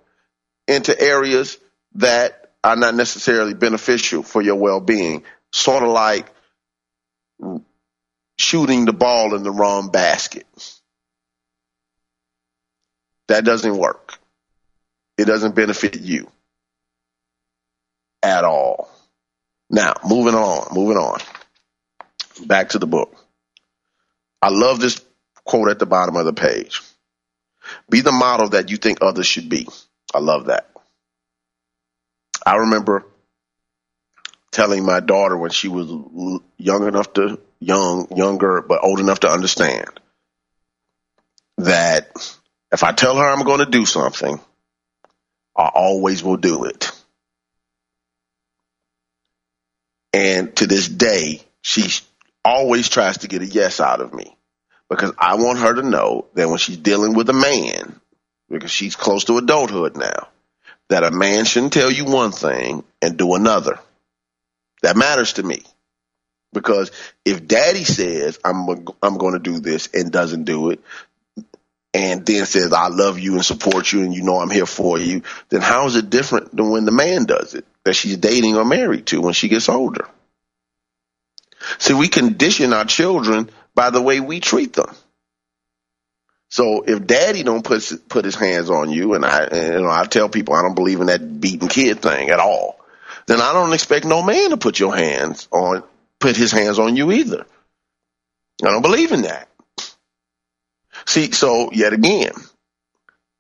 [0.67, 1.59] into areas
[1.95, 5.23] that are not necessarily beneficial for your well-being.
[5.53, 6.27] Sort of like
[8.39, 10.47] shooting the ball in the wrong basket.
[13.27, 14.19] That doesn't work.
[15.19, 16.31] It doesn't benefit you
[18.23, 18.89] at all.
[19.69, 21.21] Now, moving on, moving on.
[22.47, 23.15] Back to the book.
[24.41, 25.05] I love this
[25.45, 26.81] quote at the bottom of the page.
[27.91, 29.69] Be the model that you think others should be.
[30.15, 30.71] I love that.
[32.47, 33.05] I remember
[34.53, 35.89] telling my daughter when she was
[36.57, 39.89] young enough to young younger but old enough to understand.
[41.59, 42.11] that
[42.73, 44.41] if I tell her I'm going to do something,
[45.57, 46.91] I always will do it.
[50.13, 51.89] And to this day, she
[52.45, 54.37] always tries to get a yes out of me
[54.89, 58.01] because I want her to know that when she's dealing with a man,
[58.49, 60.29] because she's close to adulthood now,
[60.89, 63.79] that a man shouldn't tell you one thing and do another.
[64.83, 65.63] That matters to me.
[66.53, 66.91] Because
[67.25, 68.69] if daddy says I'm
[69.03, 70.81] I'm going to do this and doesn't do it,
[71.95, 74.99] and then says I love you and support you and you know I'm here for
[74.99, 78.57] you, then how is it different than when the man does it that she's dating
[78.57, 80.07] or married to when she gets older?
[81.79, 84.95] See, we condition our children by the way we treat them.
[86.51, 89.91] So if daddy don't put put his hands on you, and I and, you know
[89.91, 92.81] I tell people I don't believe in that beating kid thing at all,
[93.27, 95.83] then I don't expect no man to put your hands on
[96.21, 97.47] put his hands on you either.
[98.63, 99.49] I don't believe in that.
[101.07, 102.33] See, so yet again,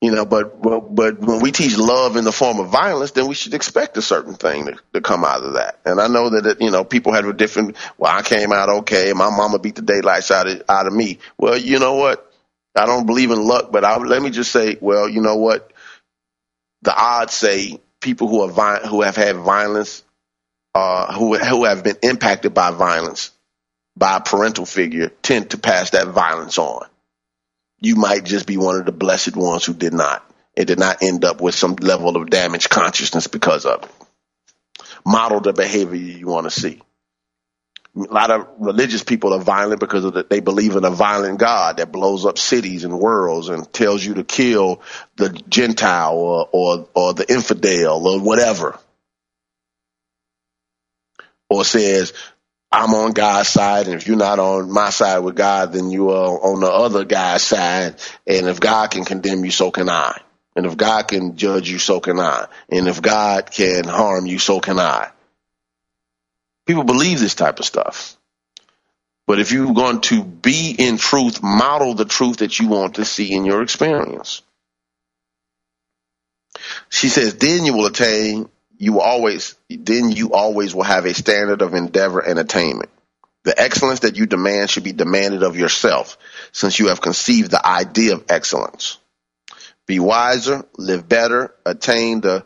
[0.01, 3.35] you know, but, but, when we teach love in the form of violence, then we
[3.35, 5.81] should expect a certain thing to, to come out of that.
[5.85, 8.69] And I know that, it, you know, people have a different, well, I came out
[8.69, 9.13] okay.
[9.13, 11.19] My mama beat the daylights out of, out of me.
[11.37, 12.31] Well, you know what?
[12.77, 15.73] I don't believe in luck, but I, let me just say, well, you know what?
[16.83, 20.05] The odds say people who are vi- who have had violence,
[20.79, 23.31] uh, who, who have been impacted by violence
[23.97, 26.87] by a parental figure tend to pass that violence on
[27.81, 30.25] you might just be one of the blessed ones who did not.
[30.57, 33.91] It did not end up with some level of damaged consciousness because of it.
[35.07, 36.83] Model the behavior you want to see.
[37.97, 41.39] A lot of religious people are violent because of the, they believe in a violent
[41.39, 44.83] God that blows up cities and worlds and tells you to kill
[45.17, 48.79] the Gentile or, or, or the infidel or whatever.
[51.51, 52.13] Or says
[52.71, 56.11] I'm on God's side, and if you're not on my side with God, then you
[56.11, 57.95] are on the other guy's side.
[58.27, 60.21] And if God can condemn you, so can I.
[60.55, 62.47] And if God can judge you, so can I.
[62.69, 65.11] And if God can harm you, so can I.
[66.67, 68.17] People believe this type of stuff.
[69.27, 73.05] But if you're going to be in truth, model the truth that you want to
[73.05, 74.43] see in your experience.
[76.91, 78.49] She says, then you will attain
[78.79, 82.91] you always then you always will have a standard of endeavor and attainment.
[83.45, 86.19] The excellence that you demand should be demanded of yourself,
[86.53, 88.99] since you have conceived the idea of excellence.
[89.87, 92.45] Be wiser, live better, attain the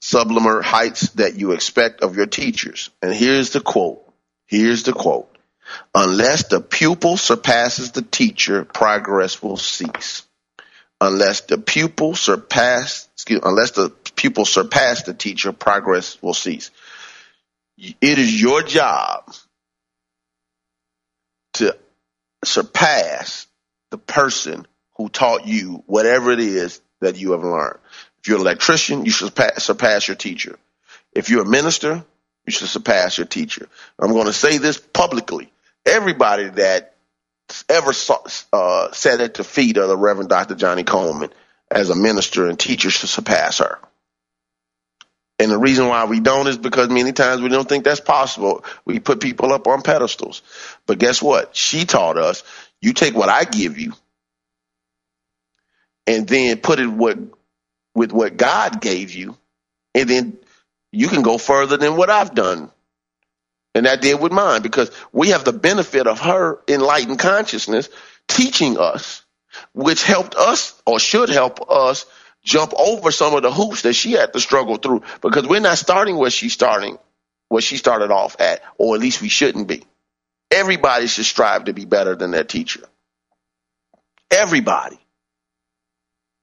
[0.00, 2.90] sublimer heights that you expect of your teachers.
[3.02, 4.04] And here's the quote.
[4.46, 5.36] Here's the quote.
[5.94, 10.22] Unless the pupil surpasses the teacher, progress will cease.
[11.00, 16.70] Unless the pupil surpass, excuse, unless the pupil surpass the teacher, progress will cease.
[17.78, 19.32] It is your job
[21.54, 21.76] to
[22.44, 23.46] surpass
[23.90, 24.66] the person
[24.96, 27.78] who taught you whatever it is that you have learned.
[28.20, 30.58] If you're an electrician, you should surpass your teacher.
[31.12, 32.04] If you're a minister,
[32.44, 33.68] you should surpass your teacher.
[33.98, 35.52] I'm going to say this publicly.
[35.86, 36.96] Everybody that
[37.68, 38.18] ever saw,
[38.52, 40.56] uh, sat at the feet of the Reverend Dr.
[40.56, 41.30] Johnnie Colemon
[41.70, 43.78] as a minister and teacher should surpass her.
[45.38, 48.64] And the reason why we don't is because many times we don't think that's possible.
[48.84, 50.42] We put people up on pedestals.
[50.86, 51.54] But guess what?
[51.54, 52.42] She taught us
[52.80, 53.92] you take what I give you
[56.06, 57.18] and then put it what,
[57.94, 59.36] with what God gave you,
[59.94, 60.38] and then
[60.92, 62.70] you can go further than what I've done.
[63.74, 67.88] And that did with mine because we have the benefit of her enlightened consciousness
[68.26, 69.22] teaching us,
[69.72, 72.06] which helped us or should help us
[72.48, 75.78] jump over some of the hoops that she had to struggle through because we're not
[75.78, 76.98] starting where she's starting,
[77.48, 79.84] where she started off at, or at least we shouldn't be.
[80.50, 82.80] Everybody should strive to be better than their teacher.
[84.30, 84.98] Everybody.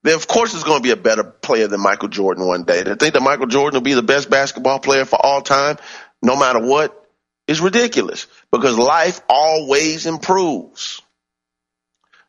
[0.04, 2.84] There, of course, is going to be a better player than Michael Jordan one day.
[2.84, 5.78] To think that Michael Jordan will be the best basketball player for all time,
[6.22, 7.10] no matter what,
[7.48, 11.02] is ridiculous because life always improves.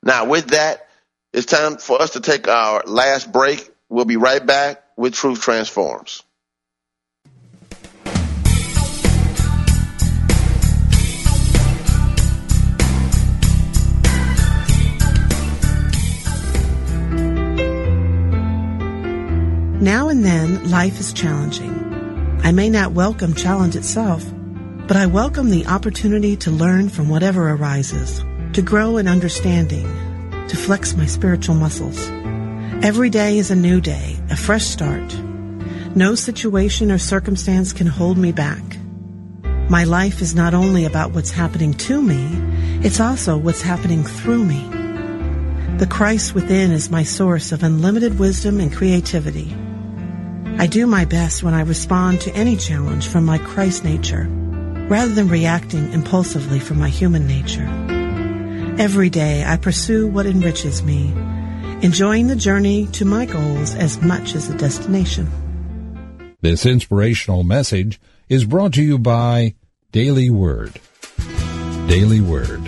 [0.03, 0.89] Now, with that,
[1.37, 3.71] it's time for us to take our last break.
[3.91, 6.23] We'll be right back with Truth Transforms.
[19.79, 22.41] Now and then, life is challenging.
[22.43, 24.25] I may not welcome challenge itself,
[24.89, 28.25] but I welcome the opportunity to learn from whatever arises,
[28.55, 29.87] to grow in understanding,
[30.49, 32.09] to flex my spiritual muscles.
[32.85, 35.15] Every day is a new day, a fresh start.
[35.95, 38.63] No situation or circumstance can hold me back.
[39.69, 42.29] My life is not only about what's happening to me,
[42.85, 44.63] it's also what's happening through me.
[45.79, 49.55] The Christ within is my source of unlimited wisdom and creativity.
[50.59, 54.27] I do my best when I respond to any challenge from my Christ nature,
[54.89, 57.96] rather than reacting impulsively from my human nature.
[58.79, 61.11] Every day I pursue what enriches me,
[61.81, 65.31] enjoying the journey to my goals as much as the destination.
[66.43, 67.99] This inspirational message
[68.29, 69.55] is brought to you by
[69.93, 70.79] Daily Word.
[71.87, 72.61] Daily Word.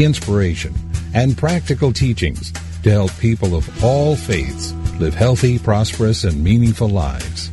[0.00, 0.74] Inspiration
[1.14, 7.52] and practical teachings to help people of all faiths live healthy, prosperous, and meaningful lives.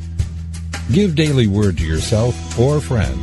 [0.92, 3.20] Give Daily Word to yourself or a friend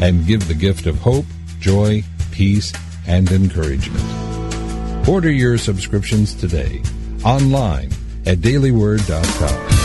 [0.00, 1.26] and give the gift of hope,
[1.58, 2.72] joy, peace,
[3.06, 5.08] and encouragement.
[5.08, 6.82] Order your subscriptions today
[7.24, 7.90] online
[8.26, 9.82] at dailyword.com.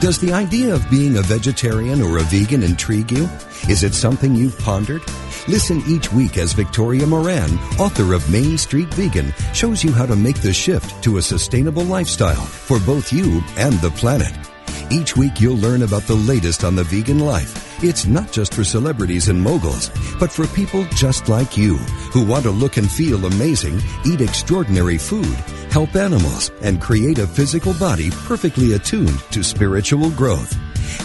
[0.00, 3.28] Does the idea of being a vegetarian or a vegan intrigue you?
[3.68, 5.02] Is it something you've pondered?
[5.46, 10.16] Listen each week as Victoria Moran, author of Main Street Vegan, shows you how to
[10.16, 14.51] make the shift to a sustainable lifestyle for both you and the planet.
[14.92, 17.82] Each week you'll learn about the latest on the vegan life.
[17.82, 19.90] It's not just for celebrities and moguls,
[20.20, 21.78] but for people just like you
[22.12, 25.34] who want to look and feel amazing, eat extraordinary food,
[25.70, 30.54] help animals, and create a physical body perfectly attuned to spiritual growth.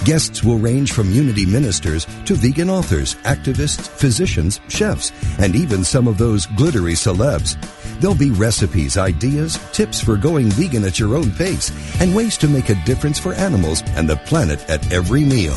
[0.03, 6.09] Guests will range from unity ministers to vegan authors, activists, physicians, chefs, and even some
[6.09, 7.55] of those glittery celebs.
[7.99, 12.47] There'll be recipes, ideas, tips for going vegan at your own pace, and ways to
[12.47, 15.55] make a difference for animals and the planet at every meal.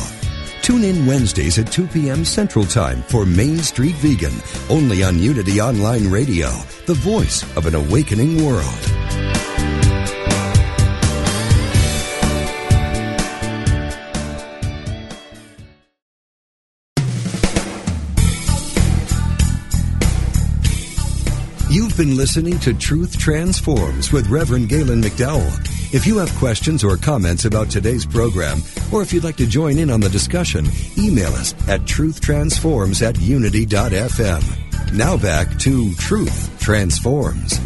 [0.61, 2.23] Tune in Wednesdays at 2 p.m.
[2.23, 4.33] Central Time for Main Street Vegan,
[4.69, 6.49] only on Unity Online Radio,
[6.85, 9.30] the voice of an awakening world.
[21.71, 25.93] You've been listening to Truth Transforms with Reverend Galen McDowell.
[25.93, 28.61] If you have questions or comments about today's program,
[28.91, 30.65] or if you'd like to join in on the discussion,
[30.97, 34.97] email us at truthtransforms at unity.fm.
[34.97, 37.57] Now back to Truth Transforms.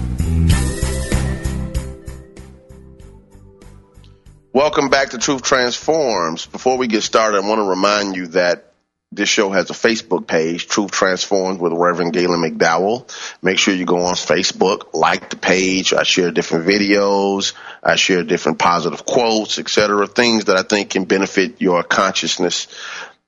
[4.54, 6.46] Welcome back to Truth Transforms.
[6.46, 8.75] Before we get started, I want to remind you that
[9.12, 13.10] this show has a Facebook page, Truth Transformed with Reverend Galen McDowell.
[13.42, 15.94] Make sure you go on Facebook, like the page.
[15.94, 17.54] I share different videos.
[17.82, 20.08] I share different positive quotes, etc.
[20.08, 22.68] Things that I think can benefit your consciousness.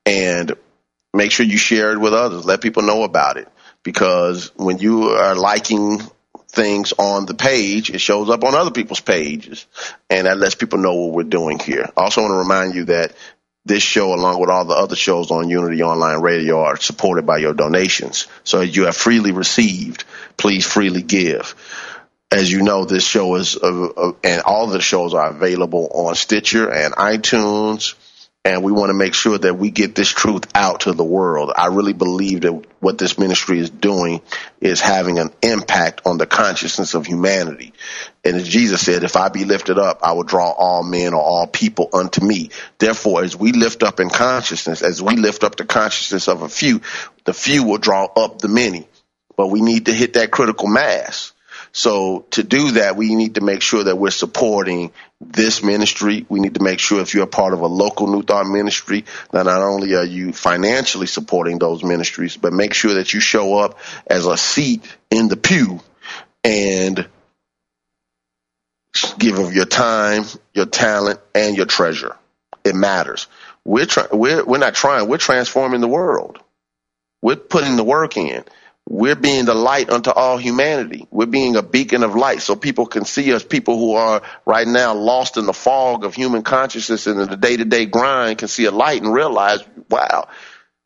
[0.04, 0.52] And
[1.14, 2.44] make sure you share it with others.
[2.44, 3.48] Let people know about it.
[3.82, 6.00] Because when you are liking
[6.48, 9.66] things on the page, it shows up on other people's pages.
[10.10, 11.88] And that lets people know what we're doing here.
[11.96, 13.14] I also want to remind you that
[13.68, 17.38] this show, along with all the other shows on Unity Online Radio, are supported by
[17.38, 18.26] your donations.
[18.44, 20.04] So you have freely received,
[20.36, 21.54] please freely give.
[22.30, 26.14] As you know, this show is, uh, uh, and all the shows are available on
[26.14, 27.94] Stitcher and iTunes
[28.44, 31.52] and we want to make sure that we get this truth out to the world.
[31.54, 34.22] I really believe that what this ministry is doing
[34.60, 37.74] is having an impact on the consciousness of humanity.
[38.24, 41.20] And as Jesus said, if I be lifted up, I will draw all men or
[41.20, 42.50] all people unto me.
[42.78, 46.48] Therefore, as we lift up in consciousness, as we lift up the consciousness of a
[46.48, 46.80] few,
[47.24, 48.88] the few will draw up the many.
[49.36, 51.32] But we need to hit that critical mass.
[51.72, 56.26] So to do that, we need to make sure that we're supporting this ministry.
[56.28, 59.04] We need to make sure if you're a part of a local New Thought ministry,
[59.32, 63.58] that not only are you financially supporting those ministries, but make sure that you show
[63.58, 65.80] up as a seat in the pew
[66.44, 67.08] and
[69.18, 72.16] give of your time, your talent, and your treasure.
[72.64, 73.26] It matters.
[73.64, 74.08] We're trying.
[74.12, 75.08] We're we're not trying.
[75.08, 76.38] We're transforming the world.
[77.22, 78.44] We're putting the work in
[78.90, 81.06] we're being the light unto all humanity.
[81.10, 83.44] We're being a beacon of light so people can see us.
[83.44, 87.36] People who are right now lost in the fog of human consciousness and in the
[87.36, 90.28] day to day grind can see a light and realize, wow,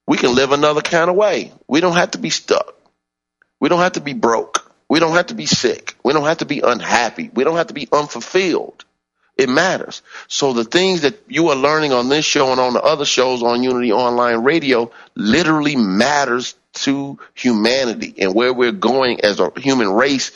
[0.05, 1.53] we can live another kind of way.
[1.69, 2.75] We don't have to be stuck.
[3.61, 4.73] We don't have to be broke.
[4.89, 5.95] We don't have to be sick.
[6.03, 7.31] We don't have to be unhappy.
[7.33, 8.85] We don't have to be unfulfilled.
[9.37, 10.03] It matters.
[10.27, 13.45] So the things that you are learning on this show and on the other shows
[13.45, 19.93] on Unity Online Radio literally matters to humanity and where we're going as a human
[19.93, 20.33] race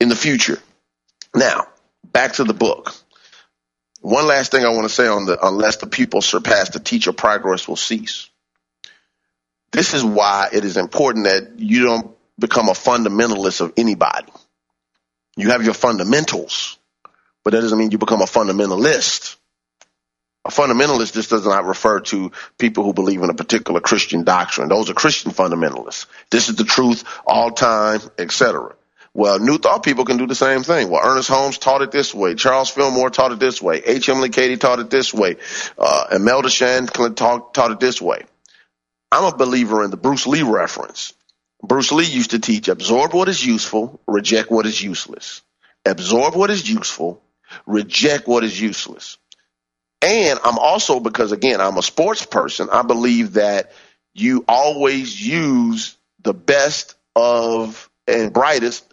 [0.00, 0.58] in the future.
[1.34, 1.66] Now,
[2.04, 2.94] back to the book.
[4.00, 7.12] One last thing I want to say on the unless the people surpass the teacher,
[7.12, 8.30] progress will cease.
[9.72, 14.32] This is why it is important that you don't become a fundamentalist of anybody.
[15.36, 16.78] You have your fundamentals,
[17.44, 19.36] but that doesn't mean you become a fundamentalist.
[20.44, 24.68] A fundamentalist just does not refer to people who believe in a particular Christian doctrine.
[24.68, 26.06] Those are Christian fundamentalists.
[26.30, 28.74] This is the truth all time, etc.
[29.14, 30.90] Well, New Thought people can do the same thing.
[30.90, 32.34] Well, Ernest Holmes taught it this way.
[32.34, 33.82] Charles Fillmore taught it this way.
[33.84, 34.26] H.M.
[34.30, 35.36] Cady taught it this way.
[35.76, 38.24] Uh, Imelda Shanklin taught, taught it this way.
[39.10, 41.14] I'm a believer in the Bruce Lee reference.
[41.62, 45.42] Bruce Lee used to teach absorb what is useful, reject what is useless.
[45.84, 47.20] Absorb what is useful,
[47.66, 49.18] reject what is useless.
[50.00, 53.72] And I'm also, because again, I'm a sports person, I believe that
[54.14, 58.84] you always use the best of and brightest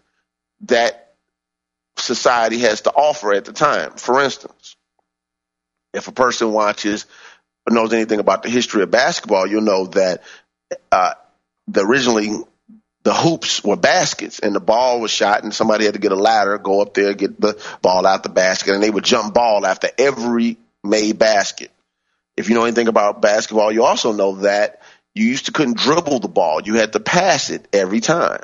[0.62, 1.14] that
[1.97, 3.91] society has to offer at the time.
[3.93, 4.76] For instance,
[5.93, 7.06] if a person watches
[7.68, 10.24] or knows anything about the history of basketball, you'll know that
[10.91, 11.14] uh,
[11.68, 12.32] the originally
[13.03, 16.16] the hoops were baskets and the ball was shot and somebody had to get a
[16.16, 19.66] ladder, go up there, get the ball out the basket, and they would jump ball
[19.66, 21.72] after every made basket.
[22.38, 24.82] If you know anything about basketball, you also know that
[25.14, 26.62] you used to couldn't dribble the ball.
[26.62, 28.44] You had to pass it every time.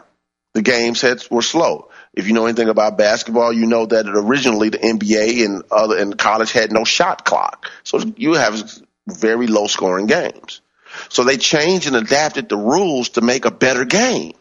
[0.54, 1.90] The games had, were slow.
[2.14, 6.18] If you know anything about basketball, you know that originally the NBA and other and
[6.18, 7.70] college had no shot clock.
[7.84, 8.70] So you have
[9.08, 10.62] very low scoring games.
[11.10, 14.34] So they changed and adapted the rules to make a better game.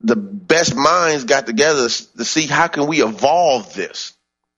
[0.00, 4.12] The best minds got together to see how can we evolve this.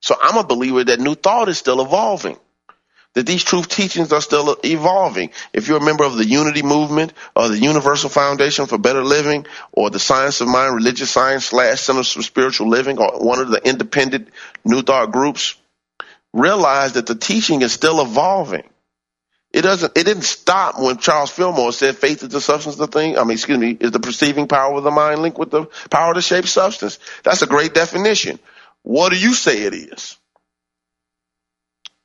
[0.05, 2.37] So I'm a believer that new thought is still evolving
[3.15, 5.31] that these truth teachings are still evolving.
[5.55, 9.47] If you're a member of the unity movement or the universal foundation for better living
[9.73, 13.49] or the science of mind, religious science slash centers for spiritual living or one of
[13.49, 14.29] the independent
[14.63, 15.55] new thought groups,
[16.35, 18.69] realize that the teaching is still evolving.
[19.55, 22.99] It doesn't, it didn't stop when Charles Fillmore said faith is the substance of the
[22.99, 23.17] thing.
[23.17, 26.13] I mean, excuse me, is the perceiving power of the mind linked with the power
[26.13, 26.99] to shape substance.
[27.23, 28.39] That's a great definition.
[28.85, 30.17] What do you say it is?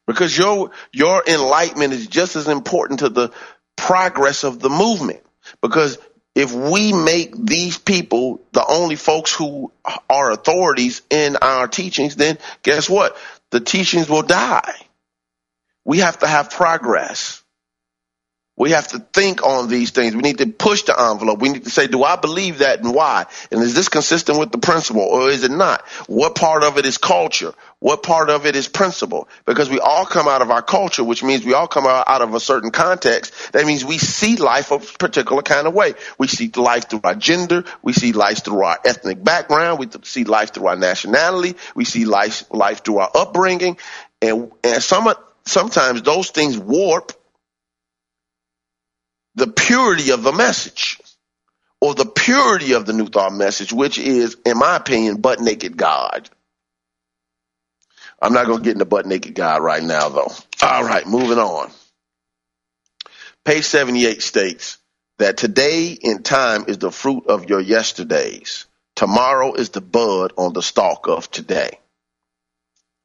[0.10, 3.32] because your your enlightenment is just as important to the
[3.78, 5.22] progress of the movement.
[5.62, 6.00] Because
[6.34, 9.72] if we make these people the only folks who
[10.10, 13.16] are authorities in our teachings then guess what?
[13.52, 14.74] The teachings will die.
[15.86, 17.39] We have to have progress
[18.60, 20.14] we have to think on these things.
[20.14, 21.40] We need to push the envelope.
[21.40, 23.26] We need to say, do I believe that and why?
[23.52, 25.82] And is this consistent with the principle or is it not?
[26.08, 27.54] What part of it is culture?
[27.80, 29.30] What part of it is principle?
[29.46, 32.34] Because we all come out of our culture, which means we all come out of
[32.36, 33.54] a certain context.
[33.54, 35.94] That means we see life a particular kind of way.
[36.18, 37.64] We see life through our gender.
[37.82, 39.80] We see life through our ethnic background.
[39.80, 41.56] We see life through our nationality.
[41.76, 43.78] We see life, life through our upbringing.
[44.22, 45.14] And, and some,
[45.46, 47.14] sometimes those things warp
[49.40, 51.00] the purity of the message
[51.82, 55.78] or the purity of the New Thought message, which is, in my opinion, butt naked
[55.78, 56.30] God.
[58.22, 60.32] I'm not going to get into butt naked God right now, though.
[60.62, 61.72] All right, moving on.
[63.46, 64.78] Page 78 states
[65.20, 68.66] that today in time is the fruit of your yesterdays.
[68.96, 71.80] Tomorrow is the bud on the stalk of today.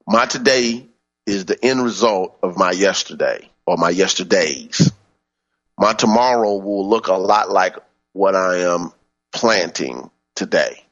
[0.07, 0.87] My today
[1.27, 4.93] is the end result of my yesterday or my yesterdays
[5.79, 7.77] my tomorrow will look a lot like
[8.13, 8.93] what I am
[9.33, 10.85] planting today.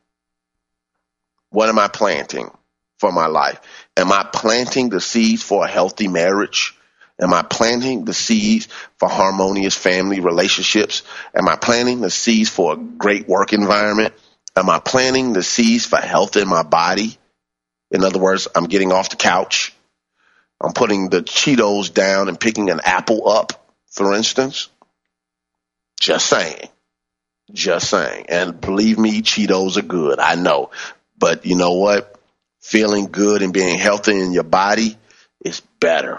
[1.50, 2.50] What am I planting
[2.98, 3.60] for my life?
[3.96, 6.74] Am I planting the seeds for a healthy marriage?
[7.20, 8.68] Am I planting the seeds
[8.98, 11.02] for harmonious family relationships?
[11.34, 14.14] Am I planting the seeds for a great work environment?
[14.56, 17.16] Am I planting the seeds for health in my body?
[17.90, 19.74] In other words, I'm getting off the couch.
[20.60, 23.61] I'm putting the Cheetos down and picking an apple up
[23.92, 24.68] for instance.
[26.00, 26.68] Just saying.
[27.52, 28.26] Just saying.
[28.28, 30.18] And believe me, Cheetos are good.
[30.18, 30.70] I know.
[31.16, 32.18] But you know what?
[32.60, 34.96] Feeling good and being healthy in your body
[35.44, 36.18] is better.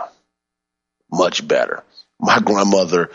[1.11, 1.83] Much better.
[2.19, 3.09] My grandmother,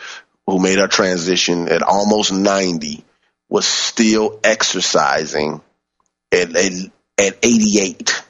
[0.47, 3.05] who made her transition at almost 90,
[3.49, 5.61] was still exercising
[6.33, 6.73] at, at,
[7.19, 8.23] at 88.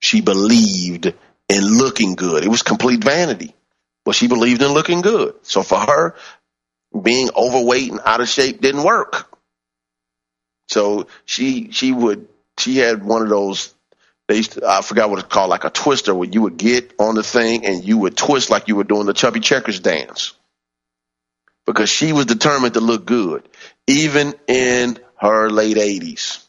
[0.00, 1.06] She believed
[1.48, 2.44] in looking good.
[2.44, 3.54] It was complete vanity
[4.04, 5.34] but she believed in looking good.
[5.42, 6.14] So for her,
[7.00, 9.26] being overweight and out of shape didn't work.
[10.68, 12.28] So she she would
[12.58, 13.74] she had one of those
[14.30, 16.94] they used to, I forgot what it's called, like a twister where you would get
[17.00, 20.34] on the thing and you would twist like you were doing the Chubby Checker's dance.
[21.66, 23.48] Because she was determined to look good,
[23.88, 26.48] even in her late eighties.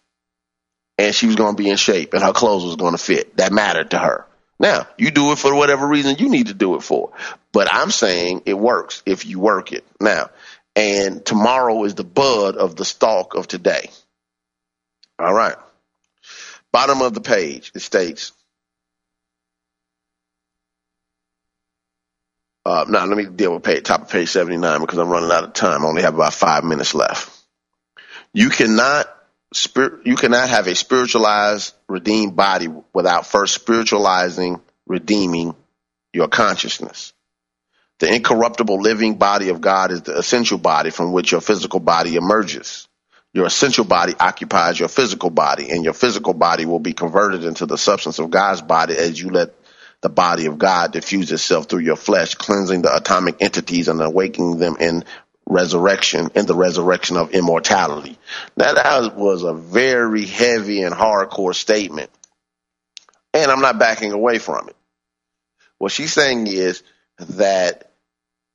[1.00, 3.38] And she was going to be in shape and her clothes was going to fit.
[3.38, 4.28] That mattered to her.
[4.62, 7.14] Now, you do it for whatever reason you need to do it for.
[7.52, 9.84] But I'm saying it works if you work it.
[10.00, 10.30] Now,
[10.76, 13.90] and tomorrow is the bud of the stalk of today.
[15.18, 15.56] All right.
[16.72, 18.34] Bottom of the page, it states,
[22.64, 25.44] uh, now let me deal with page, top of page 79 because I'm running out
[25.44, 25.84] of time.
[25.84, 27.36] I only have about five minutes left.
[28.32, 29.08] You cannot
[29.54, 35.56] spirit, you cannot have a spiritualized, redeemed body without first spiritualizing, redeeming
[36.14, 37.14] your consciousness.
[38.00, 42.16] The incorruptible living body of God is the essential body from which your physical body
[42.16, 42.88] emerges.
[43.34, 47.66] Your essential body occupies your physical body, and your physical body will be converted into
[47.66, 49.54] the substance of God's body as you let
[50.02, 54.58] the body of God diffuse itself through your flesh, cleansing the atomic entities and awakening
[54.58, 55.06] them in
[55.52, 58.18] resurrection, and the resurrection of immortality.
[58.56, 62.10] Now that was a very heavy and hardcore statement.
[63.34, 64.76] And I'm not backing away from it.
[65.78, 66.84] What she's saying is
[67.20, 67.92] that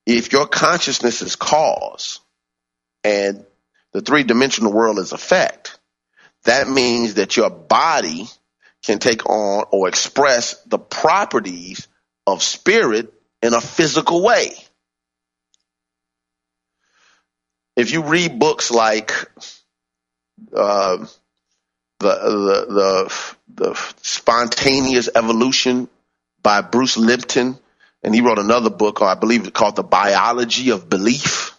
[0.07, 2.20] if your consciousness is cause
[3.05, 3.44] and
[3.92, 5.78] the three dimensional world is effect,
[6.44, 8.26] that means that your body
[8.84, 11.88] can take on or express the properties
[12.26, 14.55] of spirit in a physical way.
[17.77, 19.12] If you read books like
[20.55, 21.07] uh,
[21.99, 25.89] the, the the the spontaneous evolution
[26.43, 27.59] by Bruce Lipton,
[28.03, 31.59] and he wrote another book, I believe, it's called The Biology of Belief.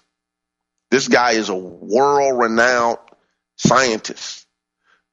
[0.90, 3.00] This guy is a world renowned
[3.58, 4.46] scientist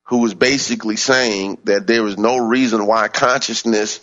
[0.05, 4.01] who is basically saying that there is no reason why consciousness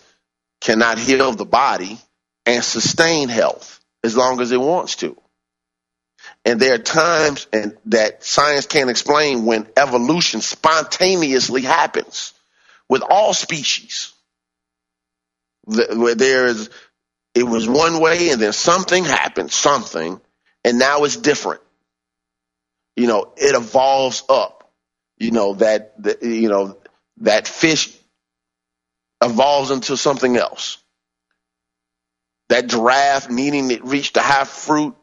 [0.59, 1.97] cannot heal the body
[2.45, 5.15] and sustain health as long as it wants to.
[6.43, 12.33] And there are times and that science can't explain when evolution spontaneously happens
[12.89, 14.13] with all species.
[15.65, 16.69] Where there is,
[17.35, 20.19] it was one way and then something happened, something,
[20.63, 21.61] and now it's different.
[22.95, 24.61] You know, it evolves up
[25.21, 26.77] you know that, you know
[27.17, 27.95] that fish
[29.23, 30.79] evolves into something else.
[32.49, 34.95] That giraffe, needing it reached the half fruit,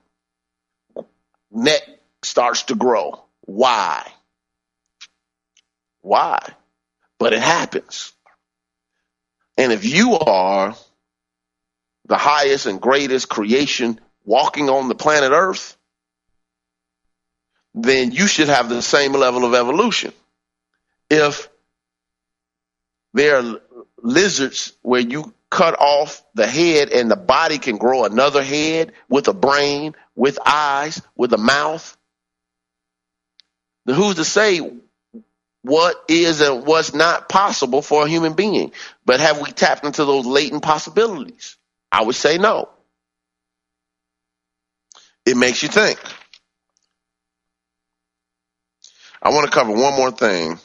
[1.58, 1.82] neck
[2.22, 3.20] starts to grow.
[3.42, 4.06] Why?
[6.00, 6.40] Why?
[7.18, 8.12] But it happens.
[9.56, 10.76] And if you are
[12.06, 15.76] the highest and greatest creation walking on the planet Earth,
[17.74, 20.12] then you should have the same level of evolution.
[21.10, 21.48] If
[23.14, 23.60] there are
[24.02, 29.28] lizards where you cut off the head and the body can grow another head with
[29.28, 31.96] a brain, with eyes, with a mouth,
[33.86, 34.60] then who's to say
[35.62, 38.72] what is and what's not possible for a human being?
[39.04, 41.56] But have we tapped into those latent possibilities?
[41.90, 42.68] I would say no.
[45.24, 45.98] It makes you think.
[49.22, 50.58] I want to cover one more thing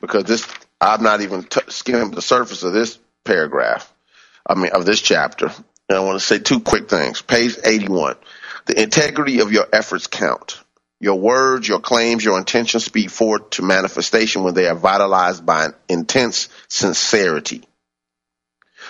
[0.00, 0.46] because this
[0.80, 3.91] I've not even t- skimmed the surface of this paragraph.
[4.46, 5.46] I mean of this chapter,
[5.88, 7.22] and I want to say two quick things.
[7.22, 8.16] Page eighty-one:
[8.66, 10.60] the integrity of your efforts count.
[11.00, 15.64] Your words, your claims, your intentions speak forth to manifestation when they are vitalized by
[15.66, 17.64] an intense sincerity.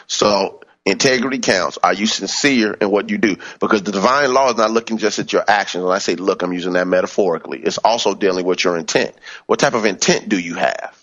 [0.07, 1.79] So Integrity counts.
[1.81, 3.37] Are you sincere in what you do?
[3.61, 5.85] Because the divine law is not looking just at your actions.
[5.85, 7.61] When I say look, I'm using that metaphorically.
[7.61, 9.15] It's also dealing with your intent.
[9.47, 10.99] What type of intent do you have?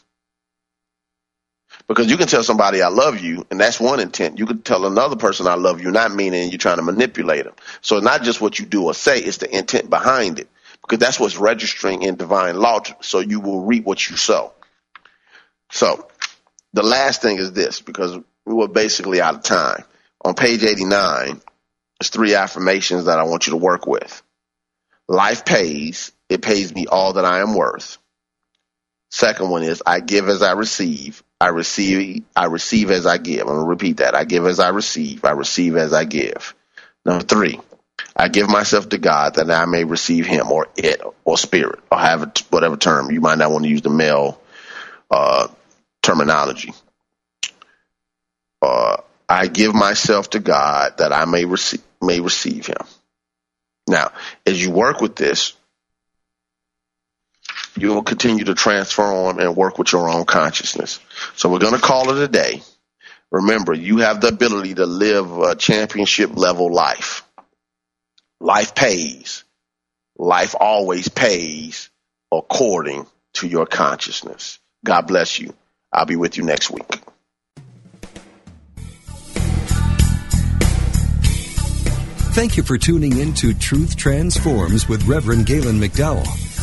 [1.89, 4.37] Because you can tell somebody I love you, and that's one intent.
[4.37, 7.55] You can tell another person I love you, not meaning you're trying to manipulate them.
[7.81, 10.47] So it's not just what you do or say, it's the intent behind it.
[10.83, 12.81] Because that's what's registering in divine law.
[13.01, 14.53] So you will reap what you sow.
[15.71, 16.07] So
[16.73, 18.15] the last thing is this, because
[18.45, 19.83] we were basically out of time.
[20.23, 21.41] On page 89,
[21.99, 24.21] there's three affirmations that I want you to work with.
[25.07, 26.11] Life pays.
[26.29, 27.97] It pays me all that I am worth.
[29.11, 31.23] Second one is I give as I receive.
[31.41, 33.41] I receive, I receive as I give.
[33.47, 34.15] I'm to repeat that.
[34.15, 35.25] I give as I receive.
[35.25, 36.55] I receive as I give.
[37.05, 37.59] Number three,
[38.15, 41.99] I give myself to God that I may receive him or it or spirit or
[41.99, 43.11] have whatever term.
[43.11, 44.41] You might not want to use the male
[45.11, 45.47] uh,
[46.03, 46.73] terminology
[48.61, 48.97] uh,
[49.27, 52.77] I give myself to God that I may receive may receive Him.
[53.87, 54.11] Now,
[54.45, 55.53] as you work with this,
[57.81, 60.99] you will continue to transform and work with your own consciousness.
[61.35, 62.61] So we're going to call it a day.
[63.31, 67.23] Remember, you have the ability to live a championship level life.
[68.39, 69.43] Life pays.
[70.17, 71.89] Life always pays
[72.31, 74.59] according to your consciousness.
[74.83, 75.53] God bless you.
[75.91, 76.85] I'll be with you next week.
[82.31, 86.48] Thank you for tuning in to Truth Transforms with Reverend Galen McDowell.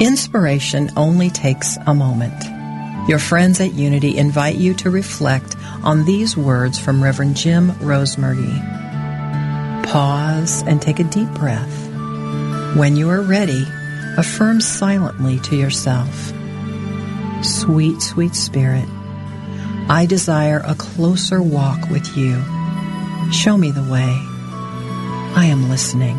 [0.00, 2.42] Inspiration only takes a moment.
[3.06, 8.56] Your friends at Unity invite you to reflect on these words from Reverend Jim Rosemergy.
[9.84, 11.86] Pause and take a deep breath.
[12.76, 13.66] When you are ready,
[14.16, 16.32] affirm silently to yourself
[17.42, 18.88] Sweet, sweet Spirit,
[19.90, 22.42] I desire a closer walk with you.
[23.32, 24.16] Show me the way.
[25.36, 26.18] I am listening.